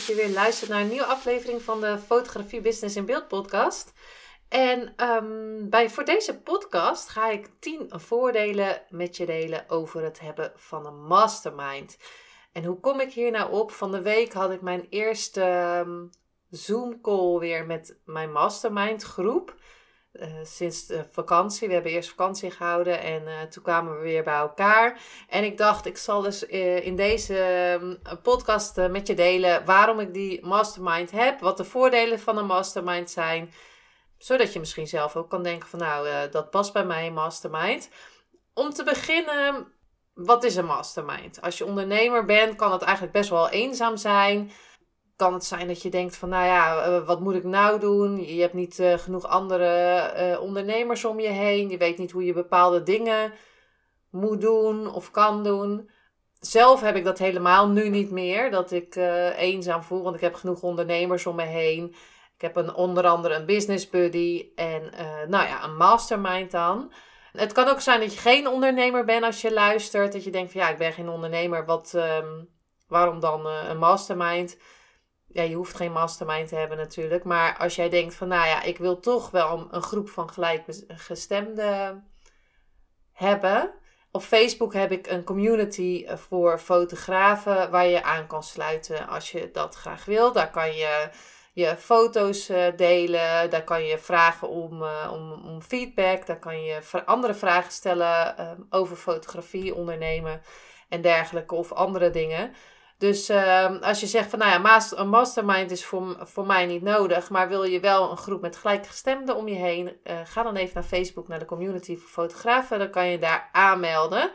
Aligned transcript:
Dat 0.00 0.08
je 0.08 0.22
weer 0.22 0.34
luistert 0.34 0.70
naar 0.70 0.80
een 0.80 0.88
nieuwe 0.88 1.04
aflevering 1.04 1.62
van 1.62 1.80
de 1.80 1.98
Fotografie 1.98 2.60
Business 2.60 2.96
in 2.96 3.04
Beeld 3.04 3.28
podcast. 3.28 3.92
En 4.48 4.92
ehm, 4.96 5.68
bij, 5.68 5.90
voor 5.90 6.04
deze 6.04 6.40
podcast 6.40 7.08
ga 7.08 7.30
ik 7.30 7.50
10 7.58 7.86
voordelen 7.88 8.82
met 8.88 9.16
je 9.16 9.26
delen 9.26 9.64
over 9.68 10.02
het 10.02 10.20
hebben 10.20 10.52
van 10.56 10.86
een 10.86 11.06
mastermind. 11.06 11.96
En 12.52 12.64
hoe 12.64 12.80
kom 12.80 13.00
ik 13.00 13.12
hier 13.12 13.30
nou 13.30 13.52
op? 13.52 13.70
Van 13.70 13.90
de 13.90 14.02
week 14.02 14.32
had 14.32 14.50
ik 14.50 14.60
mijn 14.60 14.86
eerste 14.90 15.42
ehm, 15.42 16.06
Zoom 16.50 17.00
call 17.00 17.38
weer 17.38 17.66
met 17.66 17.98
mijn 18.04 18.32
mastermind 18.32 19.02
groep. 19.02 19.54
Uh, 20.12 20.26
sinds 20.42 20.86
de 20.86 21.04
vakantie. 21.10 21.68
We 21.68 21.74
hebben 21.74 21.92
eerst 21.92 22.08
vakantie 22.08 22.50
gehouden 22.50 23.00
en 23.00 23.22
uh, 23.22 23.42
toen 23.42 23.62
kwamen 23.62 23.96
we 23.96 24.02
weer 24.02 24.22
bij 24.22 24.34
elkaar. 24.34 25.00
En 25.28 25.44
ik 25.44 25.58
dacht, 25.58 25.86
ik 25.86 25.98
zal 25.98 26.20
dus 26.22 26.48
uh, 26.48 26.86
in 26.86 26.96
deze 26.96 27.98
podcast 28.22 28.76
met 28.76 29.06
je 29.06 29.14
delen 29.14 29.64
waarom 29.64 30.00
ik 30.00 30.14
die 30.14 30.46
mastermind 30.46 31.10
heb, 31.10 31.40
wat 31.40 31.56
de 31.56 31.64
voordelen 31.64 32.20
van 32.20 32.38
een 32.38 32.46
mastermind 32.46 33.10
zijn, 33.10 33.52
zodat 34.18 34.52
je 34.52 34.58
misschien 34.58 34.86
zelf 34.86 35.16
ook 35.16 35.30
kan 35.30 35.42
denken 35.42 35.68
van 35.68 35.78
nou, 35.78 36.30
dat 36.30 36.50
past 36.50 36.72
bij 36.72 36.84
mij, 36.84 37.10
mastermind. 37.10 37.90
Om 38.54 38.70
te 38.70 38.84
beginnen, 38.84 39.72
wat 40.14 40.44
is 40.44 40.56
een 40.56 40.66
mastermind? 40.66 41.42
Als 41.42 41.58
je 41.58 41.66
ondernemer 41.66 42.24
bent, 42.24 42.56
kan 42.56 42.72
het 42.72 42.82
eigenlijk 42.82 43.12
best 43.12 43.30
wel 43.30 43.48
eenzaam 43.48 43.96
zijn 43.96 44.50
kan 45.20 45.32
het 45.32 45.44
zijn 45.44 45.68
dat 45.68 45.82
je 45.82 45.90
denkt 45.90 46.16
van, 46.16 46.28
nou 46.28 46.44
ja, 46.44 46.82
eh, 46.82 47.06
wat 47.06 47.20
moet 47.20 47.34
ik 47.34 47.44
nou 47.44 47.80
doen? 47.80 48.34
Je 48.34 48.40
hebt 48.40 48.52
niet 48.52 48.78
uh, 48.78 48.98
genoeg 48.98 49.26
andere 49.26 49.68
uh, 50.16 50.40
ondernemers 50.40 51.04
om 51.04 51.20
je 51.20 51.28
heen. 51.28 51.68
Je 51.68 51.76
weet 51.76 51.98
niet 51.98 52.10
hoe 52.10 52.24
je 52.24 52.32
bepaalde 52.32 52.82
dingen 52.82 53.32
moet 54.10 54.40
doen 54.40 54.94
of 54.94 55.10
kan 55.10 55.44
doen. 55.44 55.90
Zelf 56.40 56.80
heb 56.80 56.96
ik 56.96 57.04
dat 57.04 57.18
helemaal 57.18 57.68
nu 57.68 57.88
niet 57.88 58.10
meer, 58.10 58.50
dat 58.50 58.70
ik 58.70 58.96
eenzaam 59.36 59.82
voel, 59.82 60.02
want 60.02 60.14
ik 60.14 60.20
heb 60.20 60.34
genoeg 60.34 60.62
ondernemers 60.62 61.26
om 61.26 61.36
me 61.36 61.44
heen. 61.44 61.94
Ik 62.34 62.40
heb 62.40 62.56
een, 62.56 62.74
onder 62.74 63.06
andere 63.06 63.34
een 63.34 63.46
business 63.46 63.88
buddy 63.88 64.50
en 64.54 64.82
nou 65.28 65.46
ja, 65.46 65.64
een 65.64 65.76
mastermind 65.76 66.50
dan. 66.50 66.92
Het 67.32 67.52
kan 67.52 67.68
ook 67.68 67.80
zijn 67.80 68.00
dat 68.00 68.12
je 68.12 68.20
geen 68.20 68.48
ondernemer 68.48 69.04
bent 69.04 69.24
als 69.24 69.40
je 69.40 69.52
luistert. 69.52 70.12
Dat 70.12 70.24
je 70.24 70.30
denkt 70.30 70.52
van 70.52 70.60
ja, 70.60 70.68
ik 70.68 70.78
ben 70.78 70.92
geen 70.92 71.08
ondernemer. 71.08 71.64
Wat, 71.64 71.92
um, 71.96 72.48
waarom 72.88 73.20
dan 73.20 73.46
een 73.46 73.78
mastermind? 73.78 74.56
Ja, 75.32 75.42
je 75.42 75.54
hoeft 75.54 75.76
geen 75.76 75.92
mastermind 75.92 76.48
te 76.48 76.54
hebben 76.56 76.76
natuurlijk. 76.76 77.24
Maar 77.24 77.56
als 77.58 77.74
jij 77.74 77.88
denkt 77.88 78.14
van, 78.14 78.28
nou 78.28 78.46
ja, 78.46 78.62
ik 78.62 78.78
wil 78.78 79.00
toch 79.00 79.30
wel 79.30 79.68
een 79.70 79.82
groep 79.82 80.08
van 80.08 80.30
gelijkgestemden 80.30 82.04
hebben. 83.12 83.74
Op 84.12 84.22
Facebook 84.22 84.74
heb 84.74 84.92
ik 84.92 85.06
een 85.06 85.24
community 85.24 86.04
eh, 86.06 86.16
voor 86.16 86.58
fotografen 86.58 87.70
waar 87.70 87.86
je 87.86 88.02
aan 88.02 88.26
kan 88.26 88.42
sluiten 88.42 89.08
als 89.08 89.30
je 89.30 89.50
dat 89.52 89.74
graag 89.74 90.04
wil. 90.04 90.32
Daar 90.32 90.50
kan 90.50 90.72
je 90.74 91.10
je 91.52 91.76
foto's 91.76 92.48
eh, 92.48 92.66
delen, 92.76 93.50
daar 93.50 93.64
kan 93.64 93.84
je 93.84 93.98
vragen 93.98 94.48
om, 94.48 94.82
eh, 94.82 95.10
om, 95.12 95.32
om 95.32 95.62
feedback, 95.62 96.26
daar 96.26 96.38
kan 96.38 96.62
je 96.62 96.80
andere 97.04 97.34
vragen 97.34 97.72
stellen 97.72 98.34
over 98.70 98.96
fotografie, 98.96 99.74
ondernemen 99.74 100.42
en 100.88 101.00
dergelijke 101.00 101.54
of 101.54 101.72
andere 101.72 102.10
dingen. 102.10 102.54
Dus 103.00 103.30
uh, 103.30 103.80
als 103.80 104.00
je 104.00 104.06
zegt 104.06 104.30
van 104.30 104.38
nou 104.38 104.50
ja, 104.50 104.80
een 104.90 105.08
mastermind 105.08 105.70
is 105.70 105.84
voor, 105.84 106.16
voor 106.20 106.46
mij 106.46 106.66
niet 106.66 106.82
nodig, 106.82 107.30
maar 107.30 107.48
wil 107.48 107.62
je 107.62 107.80
wel 107.80 108.10
een 108.10 108.16
groep 108.16 108.40
met 108.40 108.56
gelijkgestemden 108.56 109.36
om 109.36 109.48
je 109.48 109.54
heen, 109.54 109.96
uh, 110.04 110.20
ga 110.24 110.42
dan 110.42 110.56
even 110.56 110.74
naar 110.74 110.82
Facebook, 110.82 111.28
naar 111.28 111.38
de 111.38 111.44
community 111.44 111.96
voor 111.96 112.08
fotografen. 112.08 112.78
Dan 112.78 112.90
kan 112.90 113.06
je 113.06 113.18
daar 113.18 113.48
aanmelden 113.52 114.30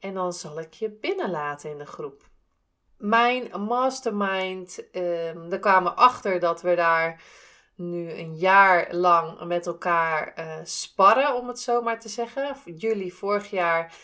en 0.00 0.14
dan 0.14 0.32
zal 0.32 0.60
ik 0.60 0.74
je 0.74 0.90
binnenlaten 0.90 1.70
in 1.70 1.78
de 1.78 1.86
groep. 1.86 2.22
Mijn 2.98 3.60
mastermind, 3.60 4.82
daar 5.48 5.58
kwamen 5.60 5.92
we 5.92 5.98
achter 5.98 6.40
dat 6.40 6.62
we 6.62 6.74
daar 6.74 7.22
nu 7.74 8.10
een 8.12 8.36
jaar 8.36 8.94
lang 8.94 9.44
met 9.44 9.66
elkaar 9.66 10.34
uh, 10.38 10.54
sparren, 10.62 11.34
om 11.34 11.48
het 11.48 11.60
zo 11.60 11.82
maar 11.82 12.00
te 12.00 12.08
zeggen. 12.08 12.56
Juli 12.64 13.12
vorig 13.12 13.50
jaar 13.50 13.94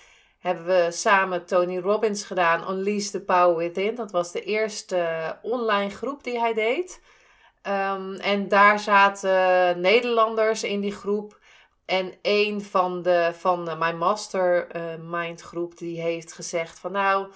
hebben 0.43 0.67
we 0.67 0.89
samen 0.91 1.47
Tony 1.47 1.79
Robbins 1.79 2.25
gedaan, 2.25 2.71
Unleash 2.71 3.09
the 3.09 3.21
Power 3.21 3.57
Within. 3.57 3.95
Dat 3.95 4.11
was 4.11 4.33
de 4.33 4.43
eerste 4.43 5.39
online 5.43 5.91
groep 5.91 6.25
die 6.25 6.39
hij 6.39 6.55
deed. 6.55 7.01
Um, 7.67 8.15
en 8.15 8.49
daar 8.49 8.79
zaten 8.79 9.81
Nederlanders 9.81 10.63
in 10.63 10.81
die 10.81 10.93
groep. 10.93 11.41
En 11.85 12.15
een 12.23 12.63
van, 12.63 13.03
de, 13.03 13.31
van 13.39 13.79
mijn 13.79 13.99
mastermind 13.99 15.41
uh, 15.41 15.47
groep 15.47 15.79
die 15.79 16.01
heeft 16.01 16.33
gezegd 16.33 16.79
van 16.79 16.93
nou, 16.93 17.33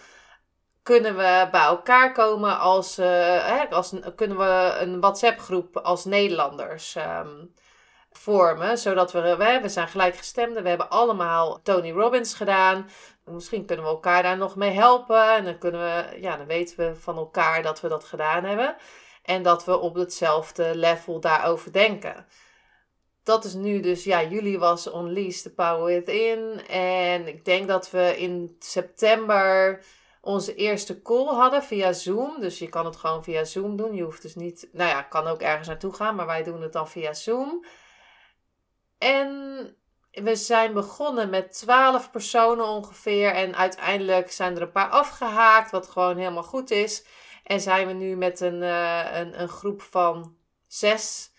kunnen 0.82 1.16
we 1.16 1.48
bij 1.50 1.64
elkaar 1.64 2.12
komen 2.12 2.58
als, 2.58 2.98
uh, 2.98 3.06
hè, 3.46 3.70
als 3.70 3.94
kunnen 4.14 4.38
we 4.38 4.76
een 4.80 5.00
WhatsApp 5.00 5.38
groep 5.38 5.76
als 5.76 6.04
Nederlanders 6.04 6.96
um, 6.96 7.54
vormen. 8.16 8.78
Zodat 8.78 9.12
we, 9.12 9.36
we, 9.36 9.58
we 9.62 9.68
zijn 9.68 9.88
gelijkgestemden. 9.88 10.62
We 10.62 10.68
hebben 10.68 10.90
allemaal 10.90 11.62
Tony 11.62 11.92
Robbins 11.92 12.34
gedaan. 12.34 12.88
Misschien 13.24 13.66
kunnen 13.66 13.84
we 13.84 13.90
elkaar 13.90 14.22
daar 14.22 14.36
nog 14.36 14.56
mee 14.56 14.70
helpen. 14.70 15.34
En 15.34 15.44
dan 15.44 15.58
kunnen 15.58 15.80
we, 15.80 16.20
ja, 16.20 16.36
dan 16.36 16.46
weten 16.46 16.76
we 16.76 16.96
van 16.96 17.16
elkaar 17.16 17.62
dat 17.62 17.80
we 17.80 17.88
dat 17.88 18.04
gedaan 18.04 18.44
hebben. 18.44 18.76
En 19.22 19.42
dat 19.42 19.64
we 19.64 19.78
op 19.78 19.94
hetzelfde 19.94 20.76
level 20.76 21.20
daarover 21.20 21.72
denken. 21.72 22.26
Dat 23.22 23.44
is 23.44 23.54
nu 23.54 23.80
dus, 23.80 24.04
ja, 24.04 24.22
juli 24.22 24.58
was 24.58 24.86
Unleash 24.86 25.40
the 25.40 25.54
Power 25.54 25.84
Within. 25.84 26.66
En 26.68 27.26
ik 27.26 27.44
denk 27.44 27.68
dat 27.68 27.90
we 27.90 28.16
in 28.18 28.56
september 28.58 29.80
onze 30.20 30.54
eerste 30.54 31.02
call 31.02 31.26
hadden 31.26 31.62
via 31.62 31.92
Zoom. 31.92 32.40
Dus 32.40 32.58
je 32.58 32.68
kan 32.68 32.84
het 32.84 32.96
gewoon 32.96 33.24
via 33.24 33.44
Zoom 33.44 33.76
doen. 33.76 33.94
Je 33.94 34.02
hoeft 34.02 34.22
dus 34.22 34.34
niet, 34.34 34.68
nou 34.72 34.90
ja, 34.90 35.02
kan 35.02 35.26
ook 35.26 35.40
ergens 35.40 35.68
naartoe 35.68 35.92
gaan, 35.92 36.14
maar 36.14 36.26
wij 36.26 36.42
doen 36.42 36.62
het 36.62 36.72
dan 36.72 36.88
via 36.88 37.14
Zoom. 37.14 37.64
En 39.06 39.76
we 40.10 40.36
zijn 40.36 40.72
begonnen 40.72 41.30
met 41.30 41.52
12 41.52 42.10
personen 42.10 42.66
ongeveer. 42.66 43.28
En 43.28 43.56
uiteindelijk 43.56 44.32
zijn 44.32 44.56
er 44.56 44.62
een 44.62 44.72
paar 44.72 44.88
afgehaakt, 44.88 45.70
wat 45.70 45.88
gewoon 45.88 46.16
helemaal 46.16 46.42
goed 46.42 46.70
is. 46.70 47.04
En 47.44 47.60
zijn 47.60 47.86
we 47.86 47.92
nu 47.92 48.16
met 48.16 48.40
een, 48.40 48.62
uh, 48.62 49.04
een, 49.12 49.40
een, 49.40 49.48
groep 49.48 49.82
van 49.82 50.36
zes 50.66 51.30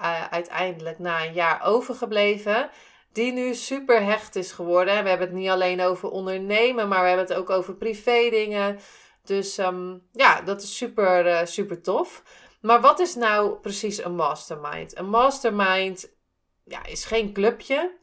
uh, 0.00 0.26
uiteindelijk 0.26 0.98
na 0.98 1.24
een 1.24 1.32
jaar 1.32 1.62
overgebleven. 1.64 2.70
Die 3.12 3.32
nu 3.32 3.54
super 3.54 4.04
hecht 4.04 4.36
is 4.36 4.52
geworden. 4.52 5.02
We 5.02 5.08
hebben 5.08 5.26
het 5.26 5.36
niet 5.36 5.48
alleen 5.48 5.80
over 5.80 6.10
ondernemen, 6.10 6.88
maar 6.88 7.02
we 7.02 7.08
hebben 7.08 7.26
het 7.26 7.36
ook 7.36 7.50
over 7.50 7.74
privé 7.74 8.30
dingen. 8.30 8.78
Dus 9.24 9.58
um, 9.58 10.08
ja, 10.12 10.40
dat 10.40 10.62
is 10.62 10.76
super, 10.76 11.26
uh, 11.26 11.40
super 11.44 11.82
tof. 11.82 12.22
Maar 12.60 12.80
wat 12.80 12.98
is 12.98 13.14
nou 13.14 13.54
precies 13.54 14.04
een 14.04 14.14
mastermind? 14.14 14.98
Een 14.98 15.08
mastermind 15.08 16.16
ja, 16.68 16.84
is 16.84 17.04
geen 17.04 17.32
clubje. 17.32 17.98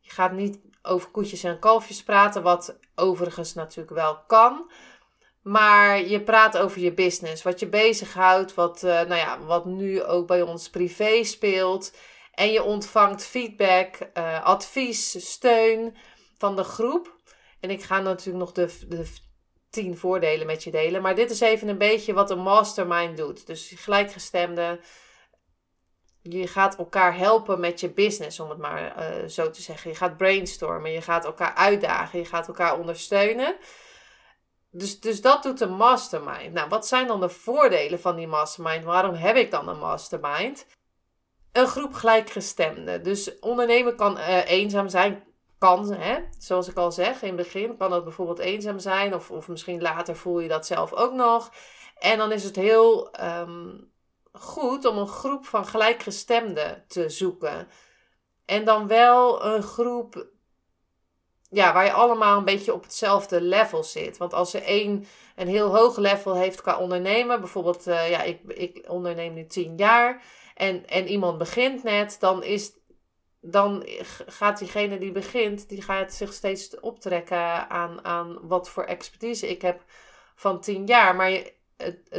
Je 0.00 0.10
gaat 0.10 0.32
niet 0.32 0.60
over 0.82 1.10
koetjes 1.10 1.44
en 1.44 1.58
kalfjes 1.58 2.02
praten, 2.02 2.42
wat 2.42 2.78
overigens 2.94 3.54
natuurlijk 3.54 3.94
wel 3.94 4.24
kan. 4.26 4.70
Maar 5.42 6.06
je 6.06 6.22
praat 6.22 6.58
over 6.58 6.80
je 6.80 6.92
business, 6.92 7.42
wat 7.42 7.60
je 7.60 7.68
bezighoudt, 7.68 8.54
wat, 8.54 8.82
uh, 8.82 8.90
nou 8.90 9.14
ja, 9.14 9.40
wat 9.40 9.64
nu 9.64 10.02
ook 10.02 10.26
bij 10.26 10.42
ons 10.42 10.70
privé 10.70 11.24
speelt. 11.24 11.96
En 12.32 12.52
je 12.52 12.62
ontvangt 12.62 13.24
feedback, 13.24 13.98
uh, 14.14 14.44
advies, 14.44 15.30
steun 15.30 15.96
van 16.38 16.56
de 16.56 16.64
groep. 16.64 17.16
En 17.60 17.70
ik 17.70 17.82
ga 17.82 18.00
natuurlijk 18.00 18.38
nog 18.38 18.52
de, 18.52 18.86
de 18.88 19.06
tien 19.70 19.96
voordelen 19.96 20.46
met 20.46 20.64
je 20.64 20.70
delen. 20.70 21.02
Maar 21.02 21.14
dit 21.14 21.30
is 21.30 21.40
even 21.40 21.68
een 21.68 21.78
beetje 21.78 22.12
wat 22.12 22.30
een 22.30 22.42
mastermind 22.42 23.16
doet. 23.16 23.46
Dus 23.46 23.72
gelijkgestemde 23.76 24.80
je 26.22 26.46
gaat 26.46 26.76
elkaar 26.76 27.16
helpen 27.16 27.60
met 27.60 27.80
je 27.80 27.90
business, 27.90 28.40
om 28.40 28.48
het 28.48 28.58
maar 28.58 29.12
uh, 29.22 29.28
zo 29.28 29.50
te 29.50 29.62
zeggen. 29.62 29.90
Je 29.90 29.96
gaat 29.96 30.16
brainstormen, 30.16 30.90
je 30.90 31.02
gaat 31.02 31.24
elkaar 31.24 31.54
uitdagen, 31.54 32.18
je 32.18 32.24
gaat 32.24 32.48
elkaar 32.48 32.78
ondersteunen. 32.78 33.56
Dus, 34.70 35.00
dus 35.00 35.20
dat 35.20 35.42
doet 35.42 35.60
een 35.60 35.74
mastermind. 35.74 36.52
Nou, 36.52 36.68
wat 36.68 36.86
zijn 36.86 37.06
dan 37.06 37.20
de 37.20 37.28
voordelen 37.28 38.00
van 38.00 38.16
die 38.16 38.26
mastermind? 38.26 38.84
Waarom 38.84 39.14
heb 39.14 39.36
ik 39.36 39.50
dan 39.50 39.68
een 39.68 39.78
mastermind? 39.78 40.66
Een 41.52 41.66
groep 41.66 41.94
gelijkgestemden. 41.94 43.02
Dus 43.02 43.38
ondernemen 43.38 43.96
kan 43.96 44.16
uh, 44.16 44.50
eenzaam 44.50 44.88
zijn. 44.88 45.24
kan, 45.58 45.92
hè, 45.92 46.18
zoals 46.38 46.68
ik 46.68 46.76
al 46.76 46.92
zeg, 46.92 47.22
in 47.22 47.28
het 47.28 47.36
begin 47.36 47.76
kan 47.76 47.90
dat 47.90 48.04
bijvoorbeeld 48.04 48.38
eenzaam 48.38 48.78
zijn. 48.78 49.14
Of, 49.14 49.30
of 49.30 49.48
misschien 49.48 49.82
later 49.82 50.16
voel 50.16 50.40
je 50.40 50.48
dat 50.48 50.66
zelf 50.66 50.92
ook 50.92 51.12
nog. 51.12 51.52
En 51.98 52.18
dan 52.18 52.32
is 52.32 52.44
het 52.44 52.56
heel 52.56 53.10
ehm, 53.10 53.68
goed 54.32 54.84
om 54.84 54.98
een 54.98 55.08
groep 55.08 55.46
van 55.46 55.66
gelijkgestemden 55.66 56.84
te 56.88 57.08
zoeken. 57.08 57.68
En 58.44 58.64
dan 58.64 58.86
wel 58.86 59.44
een 59.44 59.62
groep 59.62 60.26
ja, 61.50 61.72
waar 61.72 61.84
je 61.84 61.92
allemaal 61.92 62.38
een 62.38 62.44
beetje 62.44 62.74
op 62.74 62.82
hetzelfde 62.82 63.40
level 63.40 63.84
zit. 63.84 64.16
Want 64.16 64.34
als 64.34 64.54
er 64.54 64.62
één 64.62 65.06
een 65.36 65.48
heel 65.48 65.76
hoog 65.76 65.96
level 65.96 66.34
heeft 66.34 66.60
qua 66.60 66.78
ondernemen, 66.78 67.40
bijvoorbeeld, 67.40 67.86
uh, 67.86 68.10
ja, 68.10 68.22
ik, 68.22 68.40
ik 68.46 68.84
onderneem 68.88 69.34
nu 69.34 69.46
tien 69.46 69.76
jaar 69.76 70.22
en, 70.54 70.86
en 70.88 71.08
iemand 71.08 71.38
begint 71.38 71.82
net, 71.82 72.16
dan 72.20 72.42
is 72.42 72.76
dan 73.40 73.86
gaat 74.26 74.58
diegene 74.58 74.98
die 74.98 75.12
begint, 75.12 75.68
die 75.68 75.82
gaat 75.82 76.12
zich 76.14 76.32
steeds 76.32 76.80
optrekken 76.80 77.70
aan, 77.70 78.04
aan 78.04 78.38
wat 78.42 78.68
voor 78.68 78.84
expertise 78.84 79.48
ik 79.48 79.62
heb 79.62 79.84
van 80.34 80.60
tien 80.60 80.86
jaar. 80.86 81.16
Maar 81.16 81.30
je, 81.30 81.52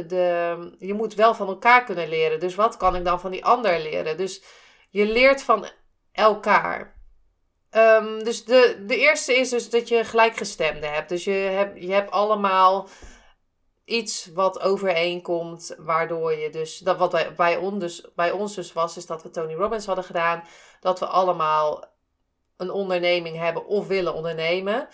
de, 0.06 0.76
je 0.78 0.94
moet 0.94 1.14
wel 1.14 1.34
van 1.34 1.48
elkaar 1.48 1.84
kunnen 1.84 2.08
leren. 2.08 2.40
Dus 2.40 2.54
wat 2.54 2.76
kan 2.76 2.96
ik 2.96 3.04
dan 3.04 3.20
van 3.20 3.30
die 3.30 3.44
ander 3.44 3.78
leren? 3.78 4.16
Dus 4.16 4.42
je 4.90 5.06
leert 5.06 5.42
van 5.42 5.66
elkaar. 6.12 6.98
Um, 7.70 8.24
dus 8.24 8.44
de, 8.44 8.84
de 8.86 8.96
eerste 8.96 9.34
is 9.34 9.48
dus 9.48 9.70
dat 9.70 9.88
je 9.88 10.04
gelijkgestemde 10.04 10.86
hebt. 10.86 11.08
Dus 11.08 11.24
je 11.24 11.30
hebt, 11.30 11.82
je 11.82 11.92
hebt 11.92 12.10
allemaal 12.10 12.88
iets 13.84 14.30
wat 14.34 14.60
overeenkomt, 14.60 15.74
waardoor 15.78 16.32
je 16.32 16.50
dus, 16.50 16.78
dat 16.78 16.98
wat 16.98 17.36
bij, 17.36 17.70
dus, 17.78 18.06
bij 18.14 18.30
ons 18.30 18.54
dus 18.54 18.72
was, 18.72 18.96
is 18.96 19.06
dat 19.06 19.22
we 19.22 19.30
Tony 19.30 19.54
Robbins 19.54 19.86
hadden 19.86 20.04
gedaan, 20.04 20.44
dat 20.80 20.98
we 20.98 21.06
allemaal 21.06 21.84
een 22.56 22.70
onderneming 22.70 23.36
hebben 23.36 23.66
of 23.66 23.86
willen 23.86 24.14
ondernemen. 24.14 24.88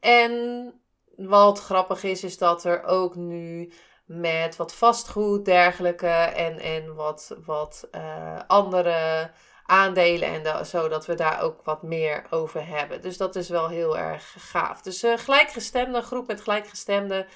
En 0.00 0.81
wat 1.26 1.60
grappig 1.60 2.02
is, 2.02 2.24
is 2.24 2.38
dat 2.38 2.64
er 2.64 2.84
ook 2.84 3.14
nu 3.14 3.72
met 4.06 4.56
wat 4.56 4.74
vastgoed, 4.74 5.44
dergelijke 5.44 6.06
en, 6.06 6.58
en 6.58 6.94
wat, 6.94 7.36
wat 7.44 7.88
uh, 7.92 8.40
andere 8.46 9.30
aandelen 9.66 10.28
en 10.28 10.66
zo 10.66 10.80
zodat 10.80 11.06
we 11.06 11.14
daar 11.14 11.42
ook 11.42 11.62
wat 11.64 11.82
meer 11.82 12.24
over 12.30 12.66
hebben. 12.66 13.02
Dus 13.02 13.16
dat 13.16 13.36
is 13.36 13.48
wel 13.48 13.68
heel 13.68 13.98
erg 13.98 14.34
gaaf. 14.38 14.82
Dus 14.82 15.02
een 15.02 15.18
gelijkgestemde 15.18 16.02
groep 16.02 16.26
met 16.26 16.40
gelijkgestemden. 16.40 17.26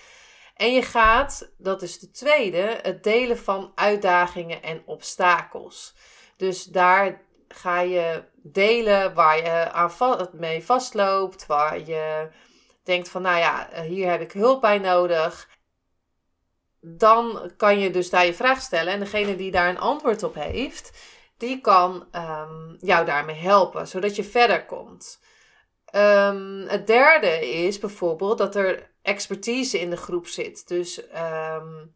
En 0.57 0.73
je 0.73 0.83
gaat, 0.83 1.51
dat 1.59 1.83
is 1.83 1.99
de 1.99 2.11
tweede, 2.11 2.79
het 2.83 3.05
delen 3.05 3.39
van 3.39 3.73
uitdagingen 3.75 4.63
en 4.63 4.83
obstakels. 4.85 5.95
Dus 6.37 6.65
daar 6.65 7.23
ga 7.49 7.81
je 7.81 8.25
delen 8.43 9.15
waar 9.15 9.37
je 9.37 9.71
aan 9.73 10.29
mee 10.33 10.65
vastloopt, 10.65 11.47
waar 11.47 11.79
je 11.79 12.29
denkt 12.87 13.09
van, 13.09 13.23
nou 13.23 13.39
ja, 13.39 13.69
hier 13.83 14.11
heb 14.11 14.21
ik 14.21 14.33
hulp 14.33 14.61
bij 14.61 14.79
nodig. 14.79 15.49
Dan 16.81 17.53
kan 17.57 17.79
je 17.79 17.91
dus 17.91 18.11
daar 18.11 18.27
je 18.27 18.35
vraag 18.35 18.61
stellen 18.61 18.93
en 18.93 19.01
degene 19.01 19.37
die 19.37 19.51
daar 19.51 19.69
een 19.69 19.79
antwoord 19.79 20.23
op 20.23 20.35
heeft, 20.35 20.93
die 21.37 21.61
kan 21.61 22.07
um, 22.13 22.77
jou 22.81 23.05
daarmee 23.05 23.37
helpen, 23.37 23.89
zodat 23.89 24.17
je 24.17 24.25
verder 24.25 24.65
komt. 24.65 25.21
Um, 25.95 26.65
het 26.69 26.87
derde 26.87 27.51
is 27.51 27.79
bijvoorbeeld 27.79 28.39
dat 28.39 28.55
er 28.55 28.91
expertise 29.03 29.81
in 29.81 29.91
de 29.91 29.97
groep 29.97 30.27
zit. 30.27 30.69
Dus 30.69 31.03
um, 31.15 31.95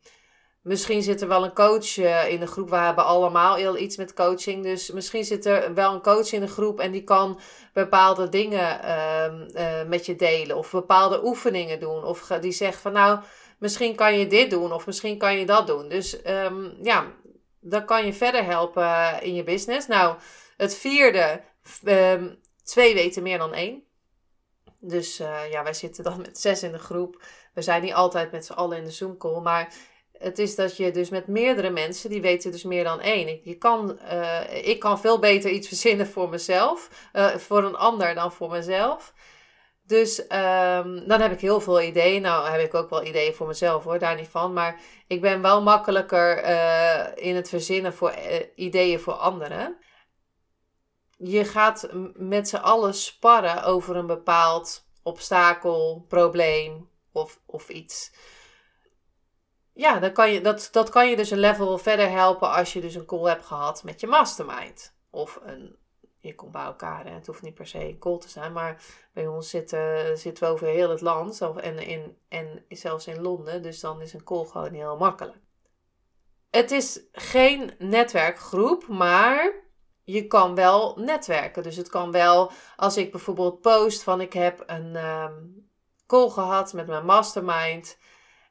misschien 0.60 1.02
zit 1.02 1.20
er 1.20 1.28
wel 1.28 1.44
een 1.44 1.54
coach 1.54 1.96
uh, 1.96 2.30
in 2.30 2.40
de 2.40 2.46
groep. 2.46 2.70
We 2.70 2.76
hebben 2.76 3.04
allemaal 3.04 3.54
heel 3.54 3.76
iets 3.76 3.96
met 3.96 4.14
coaching. 4.14 4.62
Dus 4.62 4.90
misschien 4.90 5.24
zit 5.24 5.46
er 5.46 5.74
wel 5.74 5.94
een 5.94 6.02
coach 6.02 6.32
in 6.32 6.40
de 6.40 6.48
groep 6.48 6.80
en 6.80 6.90
die 6.90 7.04
kan 7.04 7.40
bepaalde 7.72 8.28
dingen 8.28 8.80
uh, 8.84 9.88
met 9.88 10.06
je 10.06 10.16
delen. 10.16 10.56
Of 10.56 10.70
bepaalde 10.70 11.24
oefeningen 11.24 11.80
doen. 11.80 12.04
Of 12.04 12.26
die 12.40 12.52
zegt 12.52 12.80
van 12.80 12.92
nou, 12.92 13.20
misschien 13.58 13.94
kan 13.94 14.18
je 14.18 14.26
dit 14.26 14.50
doen 14.50 14.72
of 14.72 14.86
misschien 14.86 15.18
kan 15.18 15.38
je 15.38 15.46
dat 15.46 15.66
doen. 15.66 15.88
Dus 15.88 16.16
ja, 16.82 17.06
dan 17.60 17.84
kan 17.84 18.06
je 18.06 18.12
verder 18.12 18.44
helpen 18.44 19.22
in 19.22 19.34
je 19.34 19.42
business. 19.42 19.86
Nou, 19.86 20.16
het 20.56 20.74
vierde, 20.74 21.40
um, 21.84 22.40
twee 22.64 22.94
weten 22.94 23.22
meer 23.22 23.38
dan 23.38 23.54
één. 23.54 23.82
Dus 24.78 25.16
ja, 25.50 25.62
wij 25.62 25.74
zitten 25.74 26.04
dan 26.04 26.20
met 26.20 26.38
zes 26.38 26.62
in 26.62 26.72
de 26.72 26.78
groep. 26.78 27.22
We 27.54 27.62
zijn 27.62 27.82
niet 27.82 27.94
altijd 27.94 28.32
met 28.32 28.46
z'n 28.46 28.52
allen 28.52 28.78
in 28.78 28.84
de 28.84 28.90
Zoom 28.90 29.16
call. 29.16 29.40
Maar 29.40 29.74
het 30.20 30.38
is 30.38 30.54
dat 30.54 30.76
je 30.76 30.90
dus 30.90 31.08
met 31.08 31.26
meerdere 31.26 31.70
mensen, 31.70 32.10
die 32.10 32.20
weten 32.20 32.50
dus 32.50 32.62
meer 32.62 32.84
dan 32.84 33.00
één. 33.00 33.40
Je 33.42 33.54
kan, 33.54 33.98
uh, 34.02 34.66
ik 34.68 34.78
kan 34.78 35.00
veel 35.00 35.18
beter 35.18 35.50
iets 35.50 35.68
verzinnen 35.72 36.06
voor 36.06 36.28
mezelf, 36.28 37.08
uh, 37.12 37.36
voor 37.36 37.64
een 37.64 37.76
ander 37.76 38.14
dan 38.14 38.32
voor 38.32 38.50
mezelf. 38.50 39.14
Dus 39.86 40.18
um, 40.18 41.08
dan 41.08 41.20
heb 41.20 41.32
ik 41.32 41.40
heel 41.40 41.60
veel 41.60 41.82
ideeën. 41.82 42.22
Nou 42.22 42.48
heb 42.48 42.60
ik 42.60 42.74
ook 42.74 42.90
wel 42.90 43.04
ideeën 43.04 43.34
voor 43.34 43.46
mezelf 43.46 43.84
hoor, 43.84 43.98
daar 43.98 44.16
niet 44.16 44.28
van. 44.28 44.52
Maar 44.52 44.80
ik 45.06 45.20
ben 45.20 45.42
wel 45.42 45.62
makkelijker 45.62 46.44
uh, 46.44 47.06
in 47.14 47.34
het 47.34 47.48
verzinnen 47.48 47.94
voor 47.94 48.14
ideeën 48.54 49.00
voor 49.00 49.12
anderen. 49.12 49.76
Je 51.16 51.44
gaat 51.44 51.88
met 52.14 52.48
z'n 52.48 52.56
allen 52.56 52.94
sparren 52.94 53.64
over 53.64 53.96
een 53.96 54.06
bepaald 54.06 54.84
obstakel, 55.02 56.04
probleem 56.08 56.88
of, 57.12 57.40
of 57.46 57.68
iets. 57.68 58.12
Ja, 59.80 59.98
dan 59.98 60.12
kan 60.12 60.32
je, 60.32 60.40
dat, 60.40 60.68
dat 60.72 60.88
kan 60.88 61.08
je 61.08 61.16
dus 61.16 61.30
een 61.30 61.38
level 61.38 61.78
verder 61.78 62.10
helpen 62.10 62.50
als 62.50 62.72
je 62.72 62.80
dus 62.80 62.94
een 62.94 63.04
call 63.04 63.28
hebt 63.28 63.44
gehad 63.46 63.84
met 63.84 64.00
je 64.00 64.06
mastermind. 64.06 64.94
Of 65.10 65.40
een 65.44 65.76
je 66.20 66.34
komt 66.34 66.52
bij 66.52 66.64
elkaar. 66.64 67.04
Hè. 67.04 67.10
Het 67.10 67.26
hoeft 67.26 67.42
niet 67.42 67.54
per 67.54 67.66
se 67.66 67.78
een 67.78 67.98
call 67.98 68.18
te 68.18 68.28
zijn, 68.28 68.52
maar 68.52 68.82
bij 69.12 69.26
ons 69.26 69.50
zitten, 69.50 70.18
zitten 70.18 70.44
we 70.44 70.50
over 70.50 70.66
heel 70.66 70.90
het 70.90 71.00
land 71.00 71.40
en, 71.40 71.78
in, 71.78 72.16
en 72.28 72.64
zelfs 72.68 73.06
in 73.06 73.20
Londen. 73.20 73.62
Dus 73.62 73.80
dan 73.80 74.00
is 74.00 74.12
een 74.12 74.24
call 74.24 74.44
gewoon 74.44 74.72
heel 74.72 74.96
makkelijk. 74.96 75.38
Het 76.50 76.70
is 76.70 77.00
geen 77.12 77.74
netwerkgroep, 77.78 78.88
maar 78.88 79.52
je 80.04 80.26
kan 80.26 80.54
wel 80.54 80.96
netwerken. 80.96 81.62
Dus 81.62 81.76
het 81.76 81.88
kan 81.88 82.10
wel, 82.10 82.50
als 82.76 82.96
ik 82.96 83.10
bijvoorbeeld 83.10 83.60
post 83.60 84.02
van 84.02 84.20
ik 84.20 84.32
heb 84.32 84.62
een 84.66 84.96
um, 84.96 85.70
call 86.06 86.28
gehad 86.28 86.72
met 86.72 86.86
mijn 86.86 87.04
mastermind. 87.04 87.98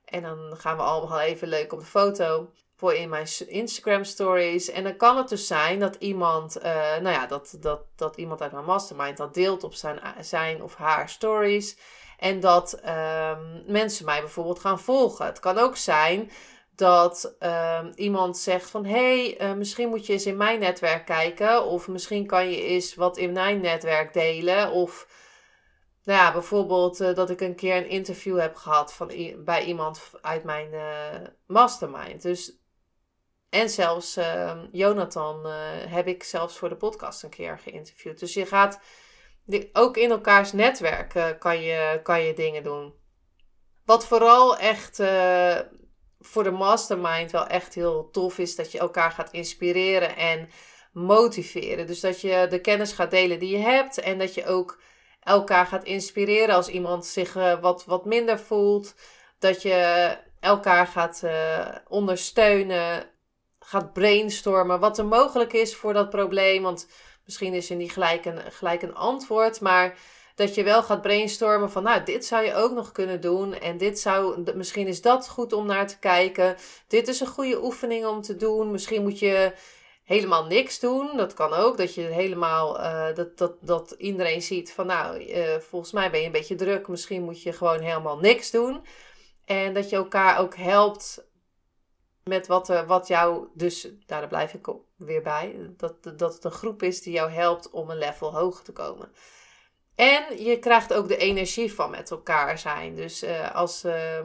En 0.10 0.22
dan 0.22 0.54
gaan 0.58 0.78
we 0.78 0.84
allemaal 0.84 1.20
even 1.20 1.48
leuk 1.48 1.74
op 1.74 1.80
de 1.80 1.86
foto 1.86 2.50
voor 2.76 2.94
in 2.94 3.10
mijn 3.10 3.28
Instagram 3.48 4.04
stories. 4.04 4.70
En 4.70 4.84
dan 4.84 4.96
kan 4.96 5.18
het 5.18 5.30
dus 5.30 5.48
zijn 5.48 5.80
dat 5.80 5.96
iemand, 5.96 6.58
uh, 6.58 6.64
nou 6.98 7.10
ja, 7.10 7.28
dat, 7.28 7.58
dat, 7.60 7.82
dat 7.96 8.18
iemand 8.18 8.42
uit 8.42 8.52
mijn 8.52 8.66
mastermind 8.66 9.18
dat 9.18 9.34
deelt 9.34 9.64
op 9.64 9.74
zijn, 9.74 10.00
zijn 10.22 10.64
of 10.64 10.76
haar 10.76 11.10
stories. 11.10 11.78
En 12.18 12.40
dat 12.40 12.80
um, 12.86 13.64
mensen 13.68 14.06
mij 14.06 14.20
bijvoorbeeld 14.22 14.60
gaan 14.60 14.80
volgen. 14.80 15.26
Het 15.26 15.40
kan 15.40 15.58
ook 15.58 15.78
zijn 15.78 16.32
dat 16.76 17.36
um, 17.40 17.92
iemand 17.96 18.38
zegt 18.38 18.70
van 18.70 18.86
hé, 18.86 19.36
hey, 19.36 19.50
uh, 19.52 19.58
misschien 19.58 19.90
moet 19.90 20.06
je 20.06 20.14
eens 20.14 20.26
in 20.26 20.38
mijn 20.38 20.60
netwerk 20.60 21.06
kijken. 21.06 21.66
Of 21.66 21.88
misschien 21.88 22.26
kan 22.26 22.50
je 22.50 22.62
eens 22.62 22.96
wat 22.96 23.18
in 23.18 23.32
mijn 23.32 23.62
netwerk 23.62 24.14
delen. 24.14 24.72
Of 24.72 25.08
nou 26.04 26.20
ja, 26.20 26.32
bijvoorbeeld 26.32 27.02
uh, 27.02 27.14
dat 27.14 27.30
ik 27.30 27.42
een 27.42 27.56
keer 27.56 27.76
een 27.76 27.90
interview 27.90 28.40
heb 28.40 28.56
gehad 28.56 28.94
van 28.94 29.12
bij 29.38 29.64
iemand 29.64 30.12
uit 30.22 30.44
mijn 30.44 30.74
uh, 30.74 31.28
mastermind. 31.48 32.22
Dus 32.22 32.58
en 33.50 33.70
zelfs 33.70 34.18
uh, 34.18 34.58
Jonathan 34.72 35.46
uh, 35.46 35.54
heb 35.86 36.08
ik 36.08 36.24
zelfs 36.24 36.58
voor 36.58 36.70
de 36.70 36.76
podcast 36.76 37.24
een 37.24 37.30
keer 37.30 37.60
geïnterviewd. 37.60 38.20
Dus 38.20 38.34
je 38.34 38.46
gaat 38.46 38.80
ook 39.74 39.98
in 39.98 40.10
elkaars 40.10 40.52
netwerk 40.52 41.36
kan, 41.40 41.62
je, 41.62 42.00
kan 42.04 42.22
je 42.24 42.34
dingen 42.34 42.64
doen. 42.64 42.94
Wat 43.86 44.06
vooral 44.06 44.58
echt 44.58 45.02
voor 46.20 46.44
de 46.44 46.52
mastermind 46.52 47.32
wel 47.32 47.48
echt 47.48 47.74
heel 47.74 48.10
tof 48.12 48.38
is, 48.38 48.56
dat 48.56 48.72
je 48.72 48.80
elkaar 48.80 49.12
gaat 49.12 49.32
inspireren 49.32 50.16
en 50.16 50.50
motiveren. 50.92 51.88
Dus 51.88 52.00
dat 52.00 52.22
je 52.22 52.48
de 52.50 52.62
kennis 52.62 52.92
gaat 52.92 53.12
delen 53.12 53.40
die 53.40 53.58
je 53.58 53.64
hebt 53.64 54.00
en 54.00 54.18
dat 54.18 54.34
je 54.34 54.46
ook 54.46 54.82
elkaar 55.30 55.66
gaat 55.66 55.84
inspireren 55.84 56.56
als 56.56 56.68
iemand 56.68 57.06
zich 57.06 57.34
wat, 57.62 57.86
wat 57.86 58.06
minder 58.06 58.40
voelt. 58.40 58.96
Dat 59.40 59.62
je 59.62 60.18
elkaar 60.40 60.88
gaat 60.88 61.24
ondersteunen 61.88 63.10
gaat 63.60 63.94
brainstormen 63.94 64.80
wat 64.80 64.98
er 64.98 65.06
mogelijk 65.06 65.54
is 65.54 65.76
voor 65.76 65.94
dat 65.94 66.10
probleem. 66.10 66.64
Want 66.64 66.88
misschien 67.26 67.54
is 67.54 67.70
er 67.70 67.76
niet 67.76 67.92
gelijk 67.92 68.26
een, 68.26 68.40
gelijk 68.52 68.82
een 68.82 68.96
antwoord, 68.96 69.62
maar 69.62 69.98
dat 70.36 70.56
je 70.56 70.64
wel 70.64 70.84
gaat 70.84 71.02
brainstormen 71.02 71.72
van, 71.72 71.84
nou, 71.84 72.04
dit 72.04 72.26
zou 72.26 72.46
je 72.46 72.56
ook 72.56 72.72
nog 72.72 72.92
kunnen 72.92 73.22
doen. 73.22 73.54
En 73.54 73.78
dit 73.78 74.00
zou, 74.00 74.44
misschien 74.56 74.88
is 74.88 75.02
dat 75.02 75.30
goed 75.30 75.54
om 75.54 75.66
naar 75.66 75.88
te 75.88 76.00
kijken. 76.00 76.56
Dit 76.88 77.08
is 77.08 77.20
een 77.20 77.28
goede 77.28 77.64
oefening 77.64 78.06
om 78.06 78.22
te 78.22 78.36
doen. 78.36 78.72
Misschien 78.72 79.02
moet 79.02 79.20
je 79.20 79.54
helemaal 80.10 80.46
niks 80.46 80.80
doen. 80.80 81.18
Dat 81.18 81.34
kan 81.34 81.54
ook, 81.54 81.78
dat 81.78 81.94
je 81.94 82.02
helemaal, 82.02 82.80
uh, 82.80 83.16
dat, 83.16 83.38
dat, 83.38 83.56
dat 83.62 83.92
iedereen 83.92 84.42
ziet 84.42 84.74
van, 84.74 84.86
nou, 84.86 85.24
uh, 85.24 85.56
volgens 85.58 85.92
mij 85.92 86.12
ben 86.12 86.20
je 86.20 86.26
een 86.26 86.32
beetje 86.32 86.56
druk. 86.56 86.88
Misschien 86.88 87.24
moet 87.24 87.42
je 87.42 87.54
gewoon 87.54 87.80
helemaal 87.80 88.18
niks 88.20 88.52
doen. 88.52 88.86
En 89.46 89.74
dat 89.74 89.90
je 89.90 89.96
elkaar 89.96 90.40
ook 90.40 90.56
helpt 90.56 91.28
met 92.24 92.48
wat, 92.48 92.70
er, 92.70 92.86
wat 92.86 93.08
jou, 93.08 93.48
dus 93.54 93.90
daar 94.06 94.28
blijf 94.28 94.54
ik 94.54 94.68
weer 94.96 95.22
bij, 95.22 95.74
dat, 95.78 96.04
dat 96.18 96.34
het 96.34 96.44
een 96.44 96.52
groep 96.52 96.84
is 96.84 97.02
die 97.02 97.14
jou 97.14 97.32
helpt 97.32 97.70
om 97.70 97.90
een 97.90 97.98
level 97.98 98.34
hoger 98.34 98.64
te 98.64 98.72
komen. 98.72 99.12
En 99.96 100.44
je 100.44 100.60
krijgt 100.60 100.94
ook 100.94 101.08
de 101.08 101.18
energie 101.18 101.74
van 101.74 101.90
met 101.90 102.12
elkaar 102.12 102.58
zijn. 102.58 102.96
Dus 102.96 103.26
als. 103.54 103.86
Uh, 103.86 104.20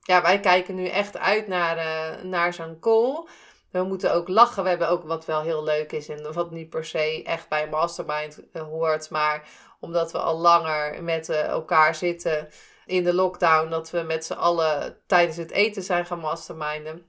ja, 0.00 0.22
wij 0.22 0.40
kijken 0.40 0.74
nu 0.74 0.86
echt 0.86 1.16
uit 1.16 1.46
naar, 1.46 2.26
naar 2.26 2.54
zo'n 2.54 2.78
call. 2.80 3.26
We 3.74 3.82
moeten 3.82 4.14
ook 4.14 4.28
lachen. 4.28 4.62
We 4.62 4.68
hebben 4.68 4.88
ook 4.88 5.04
wat 5.04 5.24
wel 5.24 5.42
heel 5.42 5.64
leuk 5.64 5.92
is 5.92 6.08
en 6.08 6.32
wat 6.32 6.50
niet 6.50 6.70
per 6.70 6.84
se 6.84 7.22
echt 7.24 7.48
bij 7.48 7.68
Mastermind 7.68 8.40
uh, 8.52 8.62
hoort. 8.62 9.10
Maar 9.10 9.48
omdat 9.80 10.12
we 10.12 10.18
al 10.18 10.38
langer 10.38 11.02
met 11.02 11.28
elkaar 11.28 11.94
zitten 11.94 12.48
in 12.86 13.04
de 13.04 13.14
lockdown, 13.14 13.70
dat 13.70 13.90
we 13.90 14.00
met 14.00 14.24
z'n 14.24 14.32
allen 14.32 14.98
tijdens 15.06 15.36
het 15.36 15.50
eten 15.50 15.82
zijn 15.82 16.06
gaan 16.06 16.18
masterminden. 16.18 17.06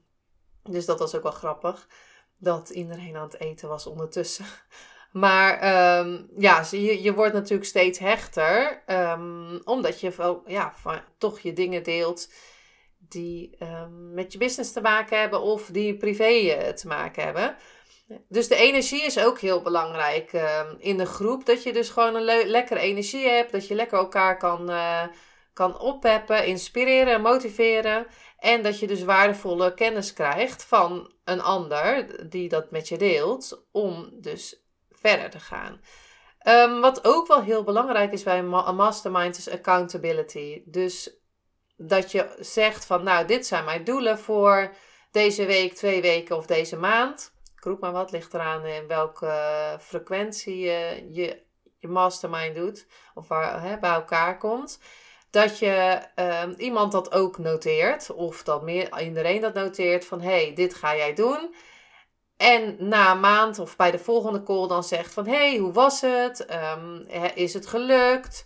Dus 0.64 0.86
dat 0.86 1.00
was 1.00 1.16
ook 1.16 1.24
wel 1.24 1.32
grappig. 1.32 1.88
Dat 2.38 2.70
iedereen 2.70 3.16
aan 3.16 3.28
het 3.28 3.40
eten 3.40 3.70
was 3.70 3.88
ondertussen. 3.88 4.46
Maar 5.12 5.54
um, 6.00 6.30
ja, 6.38 6.66
je, 6.72 7.02
je 7.02 7.14
wordt 7.14 7.34
natuurlijk 7.34 7.70
steeds 7.70 8.00
hechter. 8.00 8.84
Um, 8.88 9.62
omdat 9.64 10.00
je 10.00 10.40
ja, 10.46 10.74
toch 11.18 11.40
je 11.40 11.54
dingen 11.54 11.84
deelt 11.84 12.30
die 13.10 13.58
um, 13.60 14.14
met 14.14 14.32
je 14.32 14.38
business 14.38 14.72
te 14.72 14.82
maken 14.82 15.20
hebben 15.20 15.42
of 15.42 15.66
die 15.66 15.98
privé 15.98 16.30
uh, 16.30 16.68
te 16.68 16.88
maken 16.88 17.24
hebben. 17.24 17.56
Dus 18.30 18.48
de 18.48 18.56
energie 18.56 19.04
is 19.04 19.20
ook 19.20 19.40
heel 19.40 19.62
belangrijk 19.62 20.32
in 20.78 20.98
de 20.98 21.06
groep. 21.06 21.46
Dat 21.46 21.64
je 21.64 21.74
dus 21.74 21.90
gewoon 21.90 22.16
een 22.16 22.48
lekkere 22.48 22.80
energie 22.80 23.28
hebt. 23.28 23.52
Dat 23.52 23.68
je 23.68 23.76
lekker 23.76 23.98
elkaar 23.98 24.38
kan, 24.38 24.70
uh, 24.70 25.04
kan 25.54 25.80
oppeppen, 25.80 26.46
inspireren, 26.46 27.22
motiveren. 27.22 28.08
En 28.38 28.62
dat 28.62 28.80
je 28.80 28.88
dus 28.88 29.04
waardevolle 29.04 29.74
kennis 29.74 30.14
krijgt 30.14 30.64
van 30.64 31.14
een 31.24 31.42
ander 31.42 32.08
die 32.30 32.50
dat 32.50 32.72
met 32.72 32.88
je 32.88 32.98
deelt. 32.98 33.66
Om 33.72 34.10
dus 34.14 34.66
verder 34.90 35.30
te 35.30 35.40
gaan. 35.40 35.82
Um, 36.48 36.82
wat 36.82 37.06
ook 37.06 37.28
wel 37.28 37.42
heel 37.42 37.64
belangrijk 37.64 38.12
is 38.12 38.24
bij 38.24 38.38
een 38.38 38.76
mastermind 38.76 39.38
is 39.38 39.50
accountability. 39.50 40.62
Dus 40.66 41.24
dat 41.77 42.12
je 42.12 42.36
zegt 42.39 42.86
van 42.86 43.03
nou 43.03 43.25
dit 43.25 43.48
zijn 43.48 43.65
mijn 43.65 43.84
doelen 43.84 44.20
voor 44.20 44.74
deze 45.12 45.46
week, 45.46 45.74
twee 45.74 46.01
weken 46.01 46.38
of 46.38 46.46
deze 46.46 46.77
maand. 46.77 47.34
Ik 47.65 47.79
maar 47.79 47.91
wat, 47.91 48.12
ligt 48.12 48.34
eraan 48.34 48.65
in 48.65 48.88
welke 48.88 49.32
frequentie 49.79 50.60
je 50.60 51.08
je, 51.12 51.44
mastermind 51.88 52.55
doet. 52.55 52.88
Of 53.13 53.27
waar, 53.27 53.62
hè, 53.62 53.79
bij 53.79 53.91
elkaar 53.91 54.38
komt. 54.38 54.79
Dat 55.29 55.60
je 55.60 56.01
um, 56.15 56.53
iemand 56.58 56.91
dat 56.91 57.12
ook 57.12 57.38
noteert. 57.38 58.12
Of 58.12 58.44
dat 58.44 58.63
meer, 58.63 59.01
iedereen 59.01 59.41
dat 59.41 59.53
noteert 59.53 60.05
van 60.05 60.22
hey, 60.22 60.53
dit 60.53 60.74
ga 60.74 60.96
jij 60.96 61.13
doen. 61.13 61.55
En 62.38 62.75
na 62.79 63.12
een 63.12 63.20
maand 63.20 63.60
of 63.60 63.75
bij 63.75 63.91
de 63.91 64.00
volgende 64.00 64.44
call 64.44 64.67
dan 64.67 64.84
zegt 64.84 65.13
van... 65.13 65.27
hey, 65.27 65.58
hoe 65.58 65.72
was 65.72 66.01
het? 66.01 66.46
Um, 66.77 67.05
is 67.36 67.53
het 67.53 67.67
gelukt? 67.67 68.46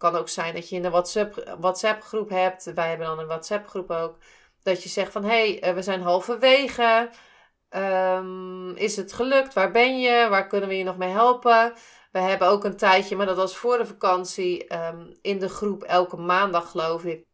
Kan 0.00 0.16
ook 0.16 0.28
zijn 0.28 0.54
dat 0.54 0.68
je 0.68 0.76
in 0.76 0.82
de 0.82 0.90
WhatsApp, 0.90 1.56
WhatsApp 1.60 2.02
groep 2.02 2.30
hebt. 2.30 2.72
Wij 2.74 2.88
hebben 2.88 3.06
dan 3.06 3.18
een 3.18 3.26
WhatsApp 3.26 3.68
groep 3.68 3.90
ook. 3.90 4.16
Dat 4.62 4.82
je 4.82 4.88
zegt 4.88 5.12
van... 5.12 5.24
hey, 5.24 5.62
eh, 5.62 5.74
we 5.74 5.82
zijn 5.82 6.02
halverwege. 6.02 7.10
Um, 7.70 8.76
is 8.76 8.96
het 8.96 9.12
gelukt? 9.12 9.54
Waar 9.54 9.70
ben 9.70 10.00
je? 10.00 10.26
Waar 10.30 10.46
kunnen 10.46 10.68
we 10.68 10.76
je 10.76 10.84
nog 10.84 10.96
mee 10.96 11.10
helpen? 11.10 11.72
We 12.12 12.18
hebben 12.18 12.48
ook 12.48 12.64
een 12.64 12.76
tijdje, 12.76 13.16
maar 13.16 13.26
dat 13.26 13.36
was 13.36 13.56
voor 13.56 13.78
de 13.78 13.86
vakantie... 13.86 14.74
Um, 14.74 15.18
in 15.22 15.38
de 15.38 15.48
groep 15.48 15.82
elke 15.82 16.16
maandag 16.16 16.70
geloof 16.70 17.04
ik... 17.04 17.24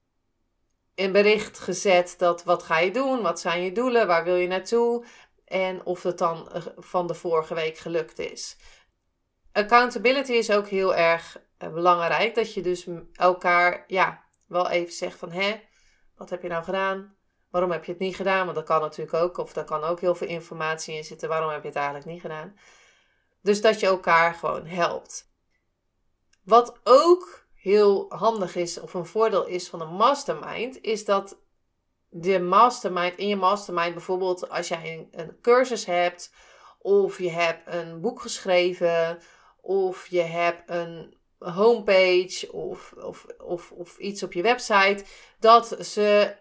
een 0.94 1.12
bericht 1.12 1.58
gezet 1.58 2.14
dat 2.18 2.44
wat 2.44 2.62
ga 2.62 2.78
je 2.78 2.90
doen? 2.90 3.22
Wat 3.22 3.40
zijn 3.40 3.62
je 3.62 3.72
doelen? 3.72 4.06
Waar 4.06 4.24
wil 4.24 4.36
je 4.36 4.46
naartoe? 4.46 5.04
en 5.46 5.84
of 5.84 6.02
het 6.02 6.18
dan 6.18 6.52
eh, 6.52 6.62
van 6.76 7.06
de 7.06 7.14
vorige 7.14 7.54
week 7.54 7.78
gelukt 7.78 8.18
is. 8.18 8.56
Accountability 9.52 10.32
is 10.32 10.50
ook 10.50 10.68
heel 10.68 10.94
erg 10.94 11.40
belangrijk. 11.58 12.34
Dat 12.34 12.54
je 12.54 12.62
dus 12.62 12.86
elkaar 13.12 13.84
ja, 13.86 14.24
wel 14.46 14.70
even 14.70 14.92
zegt 14.92 15.18
van 15.18 15.32
hè, 15.32 15.60
wat 16.16 16.30
heb 16.30 16.42
je 16.42 16.48
nou 16.48 16.64
gedaan? 16.64 17.16
Waarom 17.50 17.70
heb 17.70 17.84
je 17.84 17.92
het 17.92 18.00
niet 18.00 18.16
gedaan? 18.16 18.44
Want 18.44 18.56
dat 18.56 18.66
kan 18.66 18.80
natuurlijk 18.80 19.16
ook. 19.16 19.38
Of 19.38 19.52
daar 19.52 19.64
kan 19.64 19.84
ook 19.84 20.00
heel 20.00 20.14
veel 20.14 20.28
informatie 20.28 20.94
in 20.94 21.04
zitten. 21.04 21.28
Waarom 21.28 21.50
heb 21.50 21.62
je 21.62 21.68
het 21.68 21.76
eigenlijk 21.76 22.06
niet 22.06 22.20
gedaan? 22.20 22.56
Dus 23.42 23.60
dat 23.60 23.80
je 23.80 23.86
elkaar 23.86 24.34
gewoon 24.34 24.66
helpt. 24.66 25.30
Wat 26.44 26.80
ook 26.84 27.46
heel 27.54 28.06
handig 28.08 28.56
is, 28.56 28.80
of 28.80 28.94
een 28.94 29.06
voordeel 29.06 29.46
is 29.46 29.68
van 29.68 29.80
een 29.80 29.94
mastermind, 29.94 30.80
is 30.80 31.04
dat 31.04 31.38
de 32.08 32.40
mastermind, 32.40 33.16
in 33.16 33.28
je 33.28 33.36
mastermind 33.36 33.94
bijvoorbeeld 33.94 34.48
als 34.48 34.68
jij 34.68 34.98
een, 34.98 35.20
een 35.20 35.40
cursus 35.40 35.84
hebt, 35.84 36.32
of 36.78 37.18
je 37.18 37.30
hebt 37.30 37.74
een 37.74 38.00
boek 38.00 38.20
geschreven, 38.20 39.18
of 39.60 40.06
je 40.06 40.22
hebt 40.22 40.70
een 40.70 41.16
homepage 41.38 42.52
of, 42.52 42.94
of, 42.98 43.26
of, 43.38 43.72
of 43.72 43.98
iets 43.98 44.22
op 44.22 44.32
je 44.32 44.42
website, 44.42 45.04
dat 45.38 45.76
ze 45.80 46.36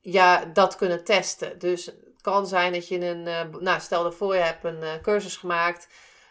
ja, 0.00 0.44
dat 0.44 0.76
kunnen 0.76 1.04
testen. 1.04 1.58
Dus 1.58 1.86
het 1.86 2.20
kan 2.20 2.46
zijn 2.46 2.72
dat 2.72 2.88
je 2.88 3.06
een, 3.06 3.26
uh, 3.26 3.60
nou 3.60 3.80
stel 3.80 4.04
ervoor 4.04 4.34
je 4.34 4.40
hebt 4.40 4.64
een 4.64 4.82
uh, 4.82 4.94
cursus 5.02 5.36
gemaakt, 5.36 5.88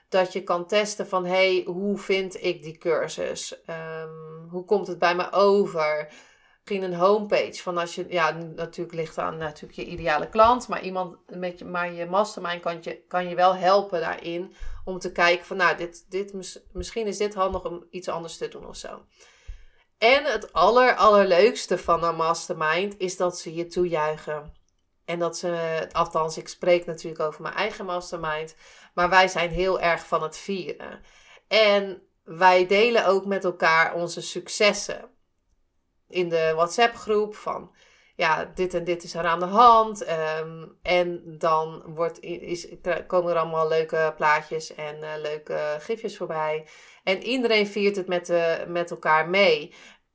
dat 0.10 0.34
je 0.34 0.43
kan 0.43 0.67
testen 0.67 1.08
van 1.08 1.25
hey, 1.25 1.63
hoe 1.65 1.98
vind 1.98 2.43
ik 2.43 2.63
die 2.63 2.77
cursus? 2.77 3.55
Um, 3.67 4.48
hoe 4.50 4.65
komt 4.65 4.88
het 4.88 5.00
bij 5.00 5.15
me 5.15 5.31
over? 5.31 6.13
Misschien 6.69 6.91
een 6.93 6.99
homepage 6.99 7.61
van 7.61 7.77
als 7.77 7.95
je, 7.95 8.05
ja, 8.09 8.31
natuurlijk 8.31 8.95
ligt 8.95 9.17
aan 9.17 9.38
natuurlijk 9.38 9.79
je 9.79 9.85
ideale 9.85 10.29
klant, 10.29 10.67
maar 10.67 10.81
iemand 10.81 11.17
met 11.27 11.59
je, 11.59 11.65
maar 11.65 11.93
je 11.93 12.05
mastermind 12.05 12.61
kan 12.61 12.77
je, 12.81 13.03
kan 13.07 13.29
je 13.29 13.35
wel 13.35 13.55
helpen 13.55 13.99
daarin 13.99 14.53
om 14.85 14.99
te 14.99 15.11
kijken 15.11 15.45
van, 15.45 15.57
nou, 15.57 15.77
dit, 15.77 16.05
dit, 16.09 16.33
misschien 16.71 17.07
is 17.07 17.17
dit 17.17 17.33
handig 17.33 17.65
om 17.65 17.85
iets 17.89 18.07
anders 18.07 18.38
te 18.38 18.47
doen 18.47 18.67
of 18.67 18.75
zo. 18.75 19.05
En 19.97 20.23
het 20.23 20.53
aller, 20.53 20.95
allerleukste 20.95 21.77
van 21.77 22.03
een 22.03 22.15
mastermind 22.15 22.95
is 22.97 23.17
dat 23.17 23.39
ze 23.39 23.53
je 23.53 23.65
toejuichen. 23.65 24.53
En 25.05 25.19
dat 25.19 25.38
ze, 25.38 25.88
althans, 25.91 26.38
ik 26.38 26.47
spreek 26.47 26.85
natuurlijk 26.85 27.21
over 27.21 27.41
mijn 27.41 27.55
eigen 27.55 27.85
mastermind, 27.85 28.55
maar 28.93 29.09
wij 29.09 29.27
zijn 29.27 29.49
heel 29.49 29.79
erg 29.79 30.07
van 30.07 30.23
het 30.23 30.38
vieren. 30.38 31.01
En 31.47 32.01
wij 32.23 32.67
delen 32.67 33.05
ook 33.05 33.25
met 33.25 33.43
elkaar 33.43 33.93
onze 33.93 34.21
successen 34.21 35.17
in 36.09 36.29
de 36.29 36.51
WhatsApp 36.55 36.95
groep 36.95 37.35
van 37.35 37.71
ja, 38.19 38.51
dit 38.55 38.73
en 38.73 38.83
dit 38.83 39.03
is 39.03 39.13
er 39.13 39.25
aan 39.25 39.39
de 39.39 39.45
hand. 39.45 40.03
Ehm, 40.03 40.65
en 40.81 41.35
dan 41.37 41.83
wordt, 41.85 42.19
is, 42.21 42.67
komen 43.07 43.31
er 43.31 43.39
allemaal 43.39 43.67
leuke 43.67 44.13
plaatjes 44.15 44.75
en 44.75 44.97
uh, 45.01 45.09
leuke 45.21 45.77
gifjes 45.79 46.17
voorbij. 46.17 46.67
En 47.03 47.23
iedereen 47.23 47.67
viert 47.67 47.95
het 47.95 48.07
met, 48.07 48.29
uh, 48.29 48.65
met 48.67 48.91
elkaar 48.91 49.29
mee. 49.29 49.73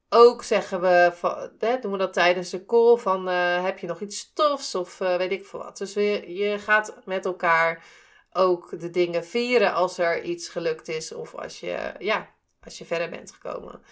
Ook 0.08 0.42
zeggen 0.42 0.80
we, 0.80 1.12
hè, 1.58 1.78
doen 1.78 1.92
we 1.92 1.98
dat 1.98 2.12
tijdens 2.12 2.50
de 2.50 2.64
call 2.64 2.96
van 2.96 3.28
uh, 3.28 3.64
heb 3.64 3.78
je 3.78 3.86
nog 3.86 4.00
iets 4.00 4.32
tofs 4.32 4.74
of 4.74 4.98
weet 4.98 5.32
ik 5.32 5.46
veel 5.46 5.62
wat. 5.62 5.78
Dus 5.78 5.94
je, 5.94 6.34
je 6.34 6.58
gaat 6.58 6.96
met 7.04 7.24
elkaar 7.24 7.84
ook 8.32 8.80
de 8.80 8.90
dingen 8.90 9.24
vieren 9.24 9.72
als 9.72 9.98
er 9.98 10.22
iets 10.22 10.48
gelukt 10.48 10.88
is 10.88 11.12
of 11.12 11.34
als 11.34 11.60
je, 11.60 11.92
ja, 11.98 12.30
als 12.64 12.78
je 12.78 12.84
verder 12.84 13.10
bent 13.10 13.32
gekomen. 13.32 13.82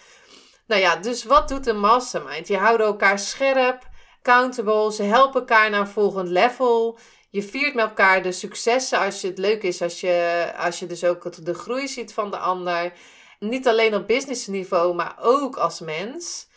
Nou 0.72 0.84
ja, 0.84 0.96
dus 0.96 1.24
wat 1.24 1.48
doet 1.48 1.66
een 1.66 1.80
mastermind? 1.80 2.48
Je 2.48 2.56
houdt 2.56 2.82
elkaar 2.82 3.18
scherp, 3.18 3.88
accountable, 4.18 4.92
ze 4.92 5.02
helpen 5.02 5.40
elkaar 5.40 5.70
naar 5.70 5.80
een 5.80 5.86
volgend 5.86 6.28
level. 6.28 6.98
Je 7.30 7.42
viert 7.42 7.74
met 7.74 7.84
elkaar 7.84 8.22
de 8.22 8.32
successen 8.32 8.98
als 8.98 9.20
je 9.20 9.26
het 9.26 9.38
leuk 9.38 9.62
is, 9.62 9.82
als 9.82 10.00
je, 10.00 10.52
als 10.56 10.78
je 10.78 10.86
dus 10.86 11.04
ook 11.04 11.44
de 11.44 11.54
groei 11.54 11.88
ziet 11.88 12.14
van 12.14 12.30
de 12.30 12.36
ander. 12.36 12.92
Niet 13.38 13.68
alleen 13.68 13.94
op 13.94 14.06
business 14.06 14.46
niveau, 14.46 14.94
maar 14.94 15.16
ook 15.20 15.56
als 15.56 15.80
mens. 15.80 16.48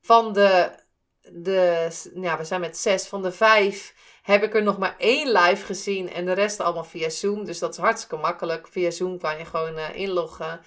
Van 0.00 0.32
de, 0.32 0.70
de 1.20 1.88
ja, 2.14 2.38
we 2.38 2.44
zijn 2.44 2.60
met 2.60 2.78
zes, 2.78 3.06
van 3.06 3.22
de 3.22 3.32
vijf 3.32 3.94
heb 4.22 4.42
ik 4.42 4.54
er 4.54 4.62
nog 4.62 4.78
maar 4.78 4.94
één 4.98 5.32
live 5.32 5.64
gezien 5.64 6.12
en 6.12 6.24
de 6.24 6.32
rest 6.32 6.60
allemaal 6.60 6.84
via 6.84 7.08
Zoom. 7.08 7.44
Dus 7.44 7.58
dat 7.58 7.72
is 7.72 7.78
hartstikke 7.78 8.16
makkelijk. 8.16 8.68
Via 8.70 8.90
Zoom 8.90 9.18
kan 9.18 9.38
je 9.38 9.44
gewoon 9.44 9.74
uh, 9.74 9.94
inloggen, 9.94 10.60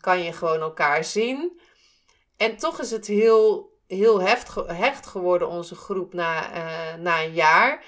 kan 0.00 0.22
je 0.22 0.32
gewoon 0.32 0.60
elkaar 0.60 1.04
zien. 1.04 1.60
En 2.40 2.56
toch 2.56 2.80
is 2.80 2.90
het 2.90 3.06
heel, 3.06 3.72
heel 3.86 4.20
heft, 4.20 4.54
hecht 4.66 5.06
geworden, 5.06 5.48
onze 5.48 5.74
groep, 5.74 6.12
na, 6.12 6.54
uh, 6.54 6.94
na 7.02 7.22
een 7.22 7.32
jaar. 7.32 7.84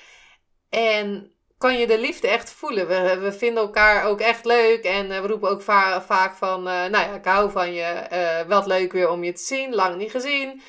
En 0.68 1.32
kan 1.59 1.78
je 1.78 1.87
de 1.87 1.99
liefde 1.99 2.28
echt 2.28 2.50
voelen. 2.50 2.88
We, 2.88 3.18
we 3.18 3.32
vinden 3.32 3.62
elkaar 3.62 4.06
ook 4.06 4.21
echt 4.21 4.44
leuk. 4.44 4.85
En 4.85 5.11
uh, 5.11 5.21
we 5.21 5.26
roepen 5.26 5.50
ook 5.50 5.62
va 5.62 6.02
vaak 6.02 6.37
van, 6.37 6.59
uh, 6.59 6.64
nou 6.64 6.90
ja, 6.90 7.14
ik 7.14 7.25
hou 7.25 7.50
van 7.50 7.73
je. 7.73 8.44
wat 8.49 8.66
leuk 8.66 8.92
weer 8.92 9.11
om 9.11 9.25
je 9.25 9.32
te 9.32 9.42
zien. 9.42 9.75
Lang 9.75 9.97
niet 9.97 10.11
gezien. 10.11 10.62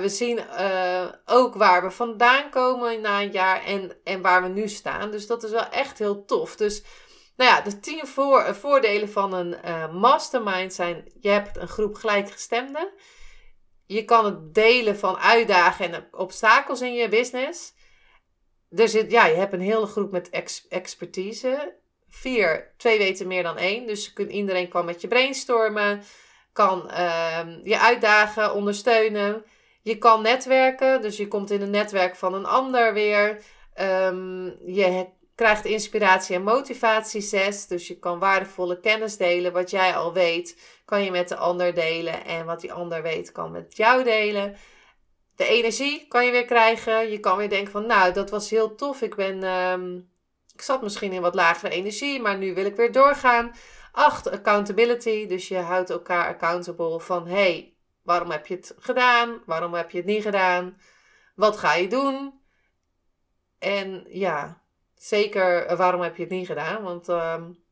we 0.00 0.08
zien 0.08 0.40
ook 1.24 1.54
waar 1.54 1.82
we 1.82 1.90
vandaan 1.90 2.50
komen 2.50 3.00
na 3.00 3.20
een 3.20 3.32
jaar 3.32 3.64
en, 3.64 3.92
en 4.04 4.22
waar 4.22 4.42
we 4.42 4.48
nu 4.48 4.68
staan. 4.68 5.10
Dus 5.10 5.26
dat 5.26 5.42
is 5.42 5.50
wel 5.50 5.68
echt 5.70 5.98
heel 5.98 6.24
tof. 6.24 6.56
Dus 6.56 6.82
nou 7.36 7.50
ja, 7.50 7.60
de 7.60 7.80
tien 7.80 8.06
voor, 8.06 8.54
voordelen 8.54 9.10
van 9.10 9.32
een 9.32 9.56
uh, 9.64 9.92
mastermind 9.92 10.74
zijn: 10.74 11.12
je 11.20 11.28
hebt 11.28 11.56
een 11.56 11.68
groep 11.68 11.94
gelijkgestemden. 11.94 12.92
Je 13.86 14.04
kan 14.04 14.24
het 14.24 14.54
delen 14.54 14.98
van 14.98 15.16
uitdagingen 15.16 15.94
en 15.94 16.08
obstakels 16.10 16.80
in 16.80 16.94
je 16.94 17.08
business. 17.08 17.74
er 18.70 18.88
zit, 18.88 19.10
ja, 19.10 19.26
je 19.26 19.34
hebt 19.34 19.52
een 19.52 19.60
hele 19.60 19.86
groep 19.86 20.10
met 20.10 20.30
expertise. 20.68 21.76
Vier, 22.08 22.74
twee 22.76 22.98
weten 22.98 23.26
meer 23.26 23.42
dan 23.42 23.56
één. 23.56 23.86
Dus 23.86 24.12
kun, 24.12 24.30
iedereen 24.30 24.68
kan 24.68 24.84
met 24.84 25.00
je 25.00 25.08
brainstormen, 25.08 26.02
kan 26.52 26.90
ehm, 26.90 27.60
je 27.62 27.78
uitdagen, 27.78 28.54
ondersteunen. 28.54 29.44
Je 29.82 29.98
kan 29.98 30.22
netwerken, 30.22 31.02
dus 31.02 31.16
je 31.16 31.28
komt 31.28 31.50
in 31.50 31.62
een 31.62 31.70
netwerk 31.70 32.16
van 32.16 32.34
een 32.34 32.46
ander 32.46 32.92
weer. 32.92 33.42
Um, 33.80 34.58
je 34.64 35.06
krijgt 35.36 35.64
inspiratie 35.64 36.36
en 36.36 36.42
motivatie 36.42 37.20
zes. 37.20 37.66
Dus 37.66 37.88
je 37.88 37.98
kan 37.98 38.18
waardevolle 38.18 38.80
kennis 38.80 39.16
delen. 39.16 39.52
Wat 39.52 39.70
jij 39.70 39.96
al 39.96 40.12
weet, 40.12 40.80
kan 40.84 41.04
je 41.04 41.10
met 41.10 41.28
de 41.28 41.36
ander 41.36 41.74
delen. 41.74 42.24
En 42.24 42.46
wat 42.46 42.60
die 42.60 42.72
ander 42.72 43.02
weet, 43.02 43.32
kan 43.32 43.50
met 43.50 43.76
jou 43.76 44.04
delen. 44.04 44.56
De 45.36 45.46
energie 45.46 46.06
kan 46.08 46.24
je 46.24 46.30
weer 46.30 46.44
krijgen. 46.44 47.10
Je 47.10 47.20
kan 47.20 47.36
weer 47.36 47.48
denken 47.48 47.72
van, 47.72 47.86
nou, 47.86 48.12
dat 48.12 48.30
was 48.30 48.50
heel 48.50 48.74
tof. 48.74 49.02
Ik 49.02 49.14
ben, 49.14 49.42
um, 49.42 50.10
ik 50.54 50.62
zat 50.62 50.82
misschien 50.82 51.12
in 51.12 51.20
wat 51.20 51.34
lagere 51.34 51.72
energie, 51.72 52.20
maar 52.20 52.38
nu 52.38 52.54
wil 52.54 52.64
ik 52.64 52.76
weer 52.76 52.92
doorgaan. 52.92 53.52
Acht, 53.92 54.30
accountability. 54.30 55.26
Dus 55.26 55.48
je 55.48 55.58
houdt 55.58 55.90
elkaar 55.90 56.28
accountable 56.28 57.00
van, 57.00 57.26
hey, 57.26 57.74
waarom 58.02 58.30
heb 58.30 58.46
je 58.46 58.54
het 58.54 58.74
gedaan? 58.78 59.42
Waarom 59.46 59.74
heb 59.74 59.90
je 59.90 59.96
het 59.96 60.06
niet 60.06 60.22
gedaan? 60.22 60.80
Wat 61.34 61.56
ga 61.56 61.74
je 61.74 61.88
doen? 61.88 62.40
En 63.58 64.06
ja, 64.08 64.60
zeker 64.98 65.66
eh, 65.66 65.76
waarom 65.76 66.00
heb 66.00 66.16
je 66.16 66.22
het 66.22 66.30
niet 66.30 66.46
gedaan? 66.46 66.82
Want 66.82 67.08
um, 67.08 67.64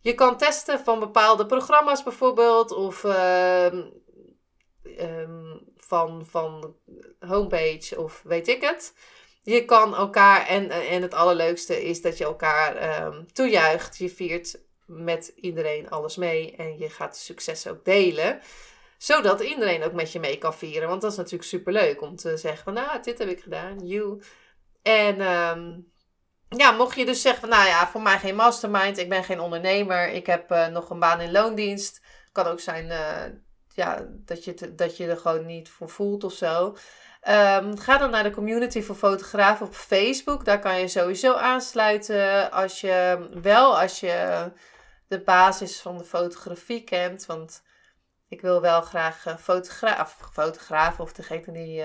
je 0.00 0.14
kan 0.14 0.36
testen 0.36 0.80
van 0.80 0.98
bepaalde 0.98 1.46
programma's 1.46 2.02
bijvoorbeeld. 2.02 2.72
Of 2.72 3.04
um, 3.04 3.92
van, 5.76 6.26
van 6.26 6.76
homepage 7.18 8.00
of 8.00 8.22
weet 8.24 8.48
ik 8.48 8.60
het. 8.60 8.94
Je 9.42 9.64
kan 9.64 9.94
elkaar, 9.94 10.46
en, 10.46 10.70
en 10.70 11.02
het 11.02 11.14
allerleukste 11.14 11.84
is 11.84 12.02
dat 12.02 12.18
je 12.18 12.24
elkaar 12.24 13.12
toejuicht. 13.32 13.96
Je 13.96 14.08
viert 14.08 14.58
met 14.86 15.32
iedereen 15.36 15.90
alles 15.90 16.16
mee 16.16 16.56
en 16.56 16.78
je 16.78 16.90
gaat 16.90 17.14
de 17.14 17.20
successen 17.20 17.70
ook 17.70 17.84
delen 17.84 18.40
zodat 18.98 19.40
iedereen 19.40 19.82
ook 19.82 19.92
met 19.92 20.12
je 20.12 20.20
mee 20.20 20.38
kan 20.38 20.54
vieren. 20.54 20.88
Want 20.88 21.00
dat 21.00 21.10
is 21.10 21.16
natuurlijk 21.16 21.48
super 21.48 21.72
leuk 21.72 22.00
om 22.00 22.16
te 22.16 22.36
zeggen 22.36 22.64
van, 22.64 22.72
nou, 22.72 23.02
dit 23.02 23.18
heb 23.18 23.28
ik 23.28 23.40
gedaan, 23.40 23.86
you. 23.86 24.22
En 24.82 25.20
ja, 26.48 26.70
mocht 26.70 26.96
je 26.96 27.04
dus 27.04 27.22
zeggen 27.22 27.40
van, 27.40 27.48
nou 27.48 27.66
ja, 27.66 27.88
voor 27.88 28.02
mij 28.02 28.18
geen 28.18 28.34
mastermind, 28.34 28.98
ik 28.98 29.08
ben 29.08 29.24
geen 29.24 29.40
ondernemer, 29.40 30.08
ik 30.08 30.26
heb 30.26 30.50
uh, 30.50 30.66
nog 30.66 30.90
een 30.90 30.98
baan 30.98 31.20
in 31.20 31.32
loondienst. 31.32 32.00
Kan 32.32 32.46
ook 32.46 32.60
zijn 32.60 32.86
uh, 32.86 33.22
ja, 33.68 34.06
dat, 34.08 34.44
je 34.44 34.74
dat 34.74 34.96
je 34.96 35.06
er 35.06 35.16
gewoon 35.16 35.46
niet 35.46 35.68
voor 35.68 35.88
voelt 35.88 36.24
of 36.24 36.32
zo. 36.32 36.76
Um, 37.28 37.78
ga 37.78 37.98
dan 37.98 38.10
naar 38.10 38.22
de 38.22 38.30
community 38.30 38.82
voor 38.82 38.94
fotografen 38.94 39.66
op 39.66 39.74
Facebook. 39.74 40.44
Daar 40.44 40.58
kan 40.58 40.80
je 40.80 40.88
sowieso 40.88 41.34
aansluiten 41.34 42.50
als 42.50 42.80
je 42.80 43.28
wel 43.42 43.80
als 43.80 44.00
je 44.00 44.50
de 45.08 45.20
basis 45.20 45.80
van 45.80 45.98
de 45.98 46.04
fotografie 46.04 46.84
kent. 46.84 47.26
Want 47.26 47.62
ik 48.28 48.40
wil 48.40 48.60
wel 48.60 48.80
graag 48.82 49.26
uh, 49.26 49.36
fotograaf, 49.36 50.18
fotografen 50.32 51.04
of 51.04 51.12
degene 51.12 51.52
die 51.52 51.84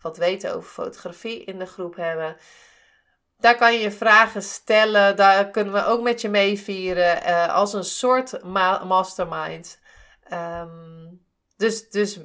wat 0.00 0.16
weten 0.16 0.54
over 0.54 0.70
fotografie 0.70 1.44
in 1.44 1.58
de 1.58 1.66
groep 1.66 1.96
hebben. 1.96 2.36
Daar 3.38 3.56
kan 3.56 3.72
je 3.72 3.80
je 3.80 3.90
vragen 3.90 4.42
stellen. 4.42 5.16
Daar 5.16 5.50
kunnen 5.50 5.72
we 5.72 5.84
ook 5.84 6.02
met 6.02 6.20
je 6.20 6.28
meevieren. 6.28 7.22
Uh, 7.22 7.54
als 7.54 7.72
een 7.72 7.84
soort 7.84 8.44
ma 8.44 8.84
mastermind. 8.84 9.78
Um, 10.32 11.24
dus 11.56 11.88
dus 11.90 12.20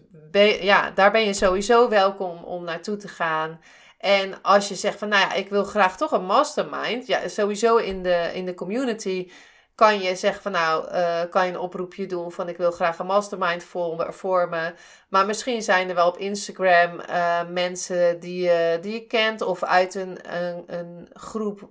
ja, 0.62 0.92
daar 0.92 1.12
ben 1.12 1.26
je 1.26 1.34
sowieso 1.34 1.90
welkom 1.90 2.44
om 2.44 2.64
naartoe 2.64 2.98
te 2.98 3.08
gaan. 3.08 3.60
En 3.98 4.42
als 4.42 4.68
je 4.68 4.76
zegt 4.76 5.00
van, 5.00 5.08
nou 5.08 5.22
ja, 5.22 5.34
ik 5.34 5.50
wil 5.50 5.64
graag 5.64 5.98
toch 5.98 6.12
een 6.12 6.26
mastermind. 6.26 7.08
Ja, 7.08 7.28
sowieso 7.28 7.78
in 7.78 8.04
de, 8.04 8.32
in 8.34 8.46
de 8.46 8.54
community 8.54 9.32
kan 9.76 10.00
je 10.00 10.16
zeggen 10.16 10.42
van 10.42 10.52
nou, 10.52 10.92
uh, 10.92 11.22
kan 11.30 11.46
je 11.46 11.52
een 11.52 11.60
oproepje 11.60 12.06
doen 12.06 12.32
van 12.32 12.50
ik 12.50 12.58
wil 12.58 12.72
graag 12.72 13.00
een 13.00 13.06
mastermind 13.06 13.66
vormen. 14.10 14.76
Maar 15.10 15.26
misschien 15.26 15.62
zijn 15.62 15.90
er 15.90 15.96
wel 15.96 16.08
op 16.08 16.18
Instagram 16.18 17.00
uh, 17.00 17.50
mensen 17.50 18.20
die, 18.20 18.50
uh, 18.50 18.82
die 18.82 18.94
je 18.94 19.08
kent 19.08 19.42
of 19.42 19.64
uit 19.64 19.96
een, 19.96 20.36
een, 20.36 20.64
een 20.68 21.10
groep 21.14 21.70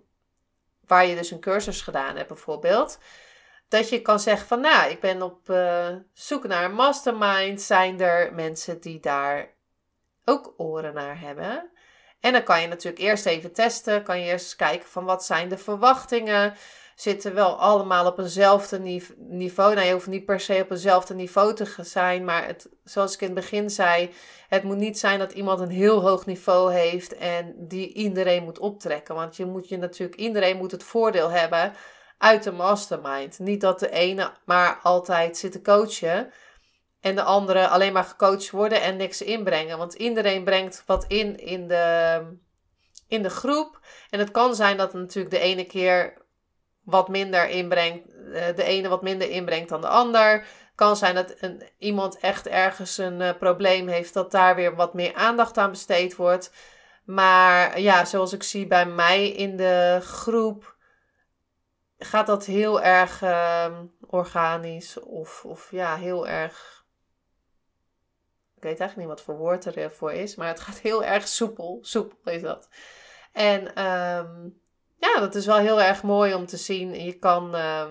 waar 0.87 1.07
je 1.07 1.17
dus 1.17 1.31
een 1.31 1.41
cursus 1.41 1.83
gedaan 1.83 2.17
hebt 2.17 2.29
bijvoorbeeld. 2.29 2.99
Dat 3.69 3.89
je 3.89 4.03
kan 4.03 4.21
zeggen 4.21 4.47
van 4.47 4.61
nou, 4.61 4.91
ik 4.91 5.01
ben 5.01 5.23
op 5.23 5.53
zoek 6.13 6.47
naar 6.47 6.65
een 6.65 6.75
mastermind. 6.75 7.63
Zijn 7.63 8.01
er 8.01 8.35
mensen 8.35 8.81
die 8.81 9.01
daar 9.01 9.55
ook 10.25 10.55
oren 10.57 10.95
naar 10.95 11.21
hebben? 11.21 11.71
En 12.21 12.33
dan 12.33 12.43
kan 12.43 12.61
je 12.61 12.69
natuurlijk 12.69 13.03
eerst 13.03 13.27
even 13.27 13.53
testen. 13.53 14.03
Kan 14.03 14.21
je 14.21 14.27
eerst 14.27 14.57
kijken 14.57 14.89
van 14.89 15.05
wat 15.05 15.25
zijn 15.25 15.49
de 15.49 15.59
verwachtingen 15.59 16.55
zitten 17.01 17.35
wel 17.35 17.59
allemaal 17.59 18.07
op 18.07 18.19
eenzelfde 18.19 18.79
niveau. 19.17 19.75
Nou, 19.75 19.87
je 19.87 19.93
hoeft 19.93 20.07
niet 20.07 20.25
per 20.25 20.41
se 20.41 20.61
op 20.63 20.71
eenzelfde 20.71 21.15
niveau 21.15 21.55
te 21.55 21.75
zijn, 21.81 22.25
maar 22.25 22.47
het, 22.47 22.69
zoals 22.85 23.15
ik 23.15 23.21
in 23.21 23.27
het 23.27 23.35
begin 23.35 23.71
zei, 23.71 24.11
het 24.49 24.63
moet 24.63 24.77
niet 24.77 24.99
zijn 24.99 25.19
dat 25.19 25.33
iemand 25.33 25.61
een 25.61 25.71
heel 25.71 26.01
hoog 26.01 26.27
niveau 26.27 26.73
heeft 26.73 27.17
en 27.17 27.55
die 27.59 27.93
iedereen 27.93 28.43
moet 28.43 28.59
optrekken. 28.59 29.15
Want 29.15 29.37
je 29.37 29.45
moet 29.47 29.69
je 29.69 29.77
natuurlijk, 29.77 30.21
iedereen 30.21 30.57
moet 30.57 30.71
het 30.71 30.85
voordeel 30.85 31.31
hebben 31.31 31.73
uit 32.19 32.43
de 32.43 32.53
mastermind. 32.53 33.39
Niet 33.39 33.61
dat 33.61 33.79
de 33.79 33.91
ene 33.91 34.33
maar 34.45 34.79
altijd 34.83 35.37
zit 35.37 35.53
te 35.53 35.63
coachen 35.63 36.33
en 37.01 37.15
de 37.15 37.23
andere 37.23 37.69
alleen 37.69 37.93
maar 37.93 38.05
gecoacht 38.05 38.51
worden 38.51 38.83
en 38.83 38.97
niks 38.97 39.23
inbrengen. 39.23 39.79
Want 39.79 39.95
iedereen 39.95 40.45
brengt 40.45 40.83
wat 40.87 41.05
in 41.09 41.39
in 41.39 41.69
de, 41.69 42.21
in 43.09 43.23
de 43.23 43.31
groep. 43.31 43.81
En 44.11 44.19
het 44.19 44.31
kan 44.31 44.55
zijn 44.55 44.77
dat 44.77 44.93
natuurlijk 44.93 45.35
de 45.35 45.41
ene 45.41 45.65
keer 45.65 46.20
wat 46.91 47.09
minder 47.09 47.49
inbrengt, 47.49 48.09
eh, 48.33 48.57
de 48.57 48.65
ene 48.65 48.89
wat 48.89 49.03
minder 49.03 49.31
inbrengt 49.31 49.69
dan 49.69 49.81
de 49.81 49.89
ander. 49.89 50.47
Kan 50.75 50.97
zijn 50.97 51.15
dat 51.15 51.35
een, 51.39 51.63
iemand 51.79 52.19
echt 52.19 52.47
ergens 52.47 52.99
een 52.99 53.21
uh, 53.21 53.31
probleem 53.39 53.89
heeft, 53.89 54.15
dat 54.15 54.31
daar 54.31 54.55
weer 54.55 54.75
wat 54.75 54.95
meer 54.95 55.15
aandacht 55.15 55.59
aan 55.59 55.71
besteed 55.71 56.17
wordt. 56.17 56.53
Maar 57.05 57.81
ja, 57.81 58.05
zoals 58.05 58.33
ik 58.33 58.43
zie 58.43 58.67
bij 58.67 58.87
mij 58.87 59.29
in 59.29 59.57
de 59.57 59.99
groep, 60.03 60.77
gaat 61.99 62.27
dat 62.27 62.45
heel 62.45 62.83
erg 62.83 63.23
uh, 63.23 63.79
organisch 64.01 65.01
of, 65.01 65.45
of 65.45 65.71
ja, 65.71 65.97
heel 65.97 66.29
erg. 66.29 66.85
Ik 68.57 68.63
weet 68.63 68.81
eigenlijk 68.81 68.97
niet 68.97 69.17
wat 69.17 69.27
voor 69.27 69.37
woord 69.37 69.77
ervoor 69.77 70.13
is, 70.13 70.35
maar 70.37 70.49
het 70.49 70.61
gaat 70.61 70.79
heel 70.79 71.05
erg 71.05 71.29
soepel. 71.29 71.79
Soepel 71.83 72.33
is 72.33 72.43
dat. 72.43 72.69
En 73.33 73.85
um, 73.87 74.61
ja, 75.01 75.21
dat 75.21 75.35
is 75.35 75.47
wel 75.47 75.57
heel 75.57 75.81
erg 75.81 76.03
mooi 76.03 76.35
om 76.35 76.47
te 76.47 76.57
zien. 76.57 77.05
Je 77.05 77.13
kan. 77.13 77.55
Uh, 77.55 77.85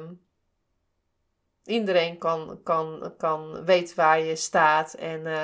iedereen 1.63 2.17
kan, 2.17 2.59
kan, 2.63 3.13
kan 3.17 3.65
weet 3.65 3.95
waar 3.95 4.19
je 4.19 4.35
staat. 4.35 4.93
En 4.93 5.19
uh, 5.19 5.43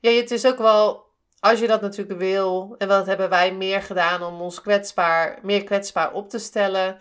ja, 0.00 0.10
het 0.10 0.30
is 0.30 0.46
ook 0.46 0.58
wel. 0.58 1.12
Als 1.40 1.58
je 1.58 1.66
dat 1.66 1.80
natuurlijk 1.80 2.18
wil, 2.18 2.74
en 2.78 2.88
dat 2.88 3.06
hebben 3.06 3.28
wij 3.28 3.54
meer 3.54 3.82
gedaan 3.82 4.22
om 4.22 4.40
ons 4.40 4.60
kwetsbaar, 4.60 5.38
meer 5.42 5.64
kwetsbaar 5.64 6.12
op 6.12 6.30
te 6.30 6.38
stellen, 6.38 6.98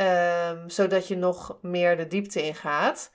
um, 0.00 0.70
zodat 0.70 1.08
je 1.08 1.16
nog 1.16 1.58
meer 1.62 1.96
de 1.96 2.06
diepte 2.06 2.42
ingaat. 2.42 3.12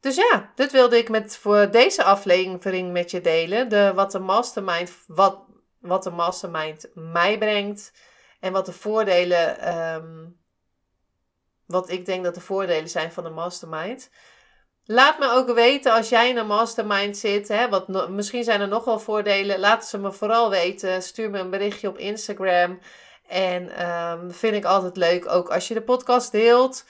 Dus 0.00 0.16
ja, 0.16 0.52
dit 0.54 0.72
wilde 0.72 0.98
ik 0.98 1.08
met 1.08 1.36
voor 1.36 1.70
deze 1.70 2.02
aflevering 2.02 2.92
met 2.92 3.10
je 3.10 3.20
delen. 3.20 3.68
De, 3.68 3.92
wat 3.94 4.12
de 4.12 4.18
mastermind, 4.18 4.92
wat, 5.06 5.38
wat 5.78 6.02
de 6.02 6.10
mastermind 6.10 6.88
mij 6.94 7.38
brengt. 7.38 7.92
En 8.40 8.52
wat 8.52 8.66
de 8.66 8.72
voordelen, 8.72 9.76
um, 9.94 10.40
wat 11.66 11.90
ik 11.90 12.06
denk 12.06 12.24
dat 12.24 12.34
de 12.34 12.40
voordelen 12.40 12.88
zijn 12.88 13.12
van 13.12 13.24
een 13.24 13.34
mastermind. 13.34 14.10
Laat 14.84 15.18
me 15.18 15.30
ook 15.30 15.54
weten 15.54 15.92
als 15.92 16.08
jij 16.08 16.28
in 16.28 16.36
een 16.36 16.46
mastermind 16.46 17.16
zit. 17.16 17.48
Hè, 17.48 17.68
wat 17.68 18.08
misschien 18.08 18.44
zijn 18.44 18.60
er 18.60 18.68
nog 18.68 18.84
wel 18.84 18.98
voordelen. 18.98 19.58
Laat 19.58 19.86
ze 19.86 19.98
me 19.98 20.12
vooral 20.12 20.50
weten. 20.50 21.02
Stuur 21.02 21.30
me 21.30 21.38
een 21.38 21.50
berichtje 21.50 21.88
op 21.88 21.98
Instagram. 21.98 22.78
En 23.26 23.88
um, 23.88 24.32
vind 24.32 24.54
ik 24.54 24.64
altijd 24.64 24.96
leuk. 24.96 25.28
Ook 25.28 25.50
als 25.50 25.68
je 25.68 25.74
de 25.74 25.82
podcast 25.82 26.32
deelt. 26.32 26.84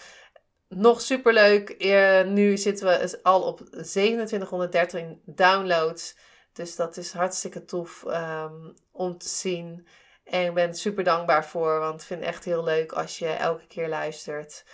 Nog 0.69 1.01
superleuk. 1.01 1.75
Uh, 1.79 2.23
nu 2.23 2.57
zitten 2.57 2.87
we 2.87 3.19
al 3.23 3.43
op 3.43 3.59
2713 3.59 5.23
downloads. 5.25 6.17
Dus 6.53 6.77
dat 6.77 6.97
is 6.97 7.13
hartstikke 7.13 7.65
tof 7.65 8.05
um, 8.07 8.75
om 8.93 9.19
te 9.19 9.29
zien. 9.29 9.87
En 10.31 10.45
ik 10.45 10.55
ben 10.55 10.75
super 10.75 11.05
dankbaar 11.05 11.45
voor, 11.45 11.79
want 11.79 12.01
ik 12.01 12.07
vind 12.07 12.21
het 12.21 12.29
echt 12.29 12.45
heel 12.45 12.65
leuk 12.65 12.93
als 12.93 13.19
je 13.19 13.29
elke 13.29 13.67
keer 13.67 13.89
luistert. 13.89 14.65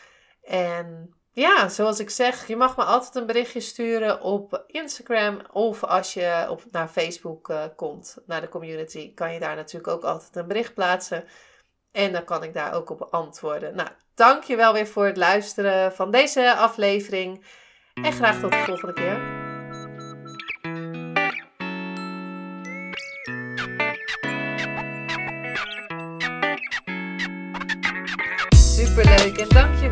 En 0.43 1.14
ja, 1.33 1.69
zoals 1.69 2.01
ik 2.01 2.11
zeg, 2.11 2.47
je 2.47 2.57
mag 2.57 2.77
me 2.77 2.85
altijd 2.85 3.14
een 3.14 3.27
berichtje 3.27 3.61
sturen 3.61 4.21
op 4.21 4.64
Instagram 4.67 5.40
of 5.53 5.85
als 5.85 6.14
je 6.14 6.47
op, 6.49 6.62
naar 6.71 6.88
Facebook 6.88 7.49
uh, 7.49 7.64
komt, 7.77 8.17
naar 8.27 8.40
de 8.40 8.49
community, 8.49 9.14
kan 9.14 9.33
je 9.33 9.40
daar 9.40 9.57
natuurlijk 9.57 9.93
ook 9.93 10.05
altijd 10.05 10.37
een 10.37 10.49
bericht 10.49 10.75
plaatsen. 10.75 11.25
En 11.93 12.12
dan 12.12 12.25
kan 12.25 12.43
ik 12.43 12.55
daar 12.55 12.75
ook 12.75 12.90
op 12.90 13.03
antwoorden. 13.11 13.77
Nou, 13.77 13.88
dankjewel 14.14 14.73
weer 14.73 14.87
voor 14.87 15.07
het 15.07 15.17
luisteren 15.17 15.93
van 15.93 16.11
deze 16.11 16.55
aflevering. 16.55 17.45
En 17.95 18.12
graag 18.12 18.40
tot 18.40 18.53
de 18.53 18.62
volgende 18.67 18.93
keer. 18.93 19.24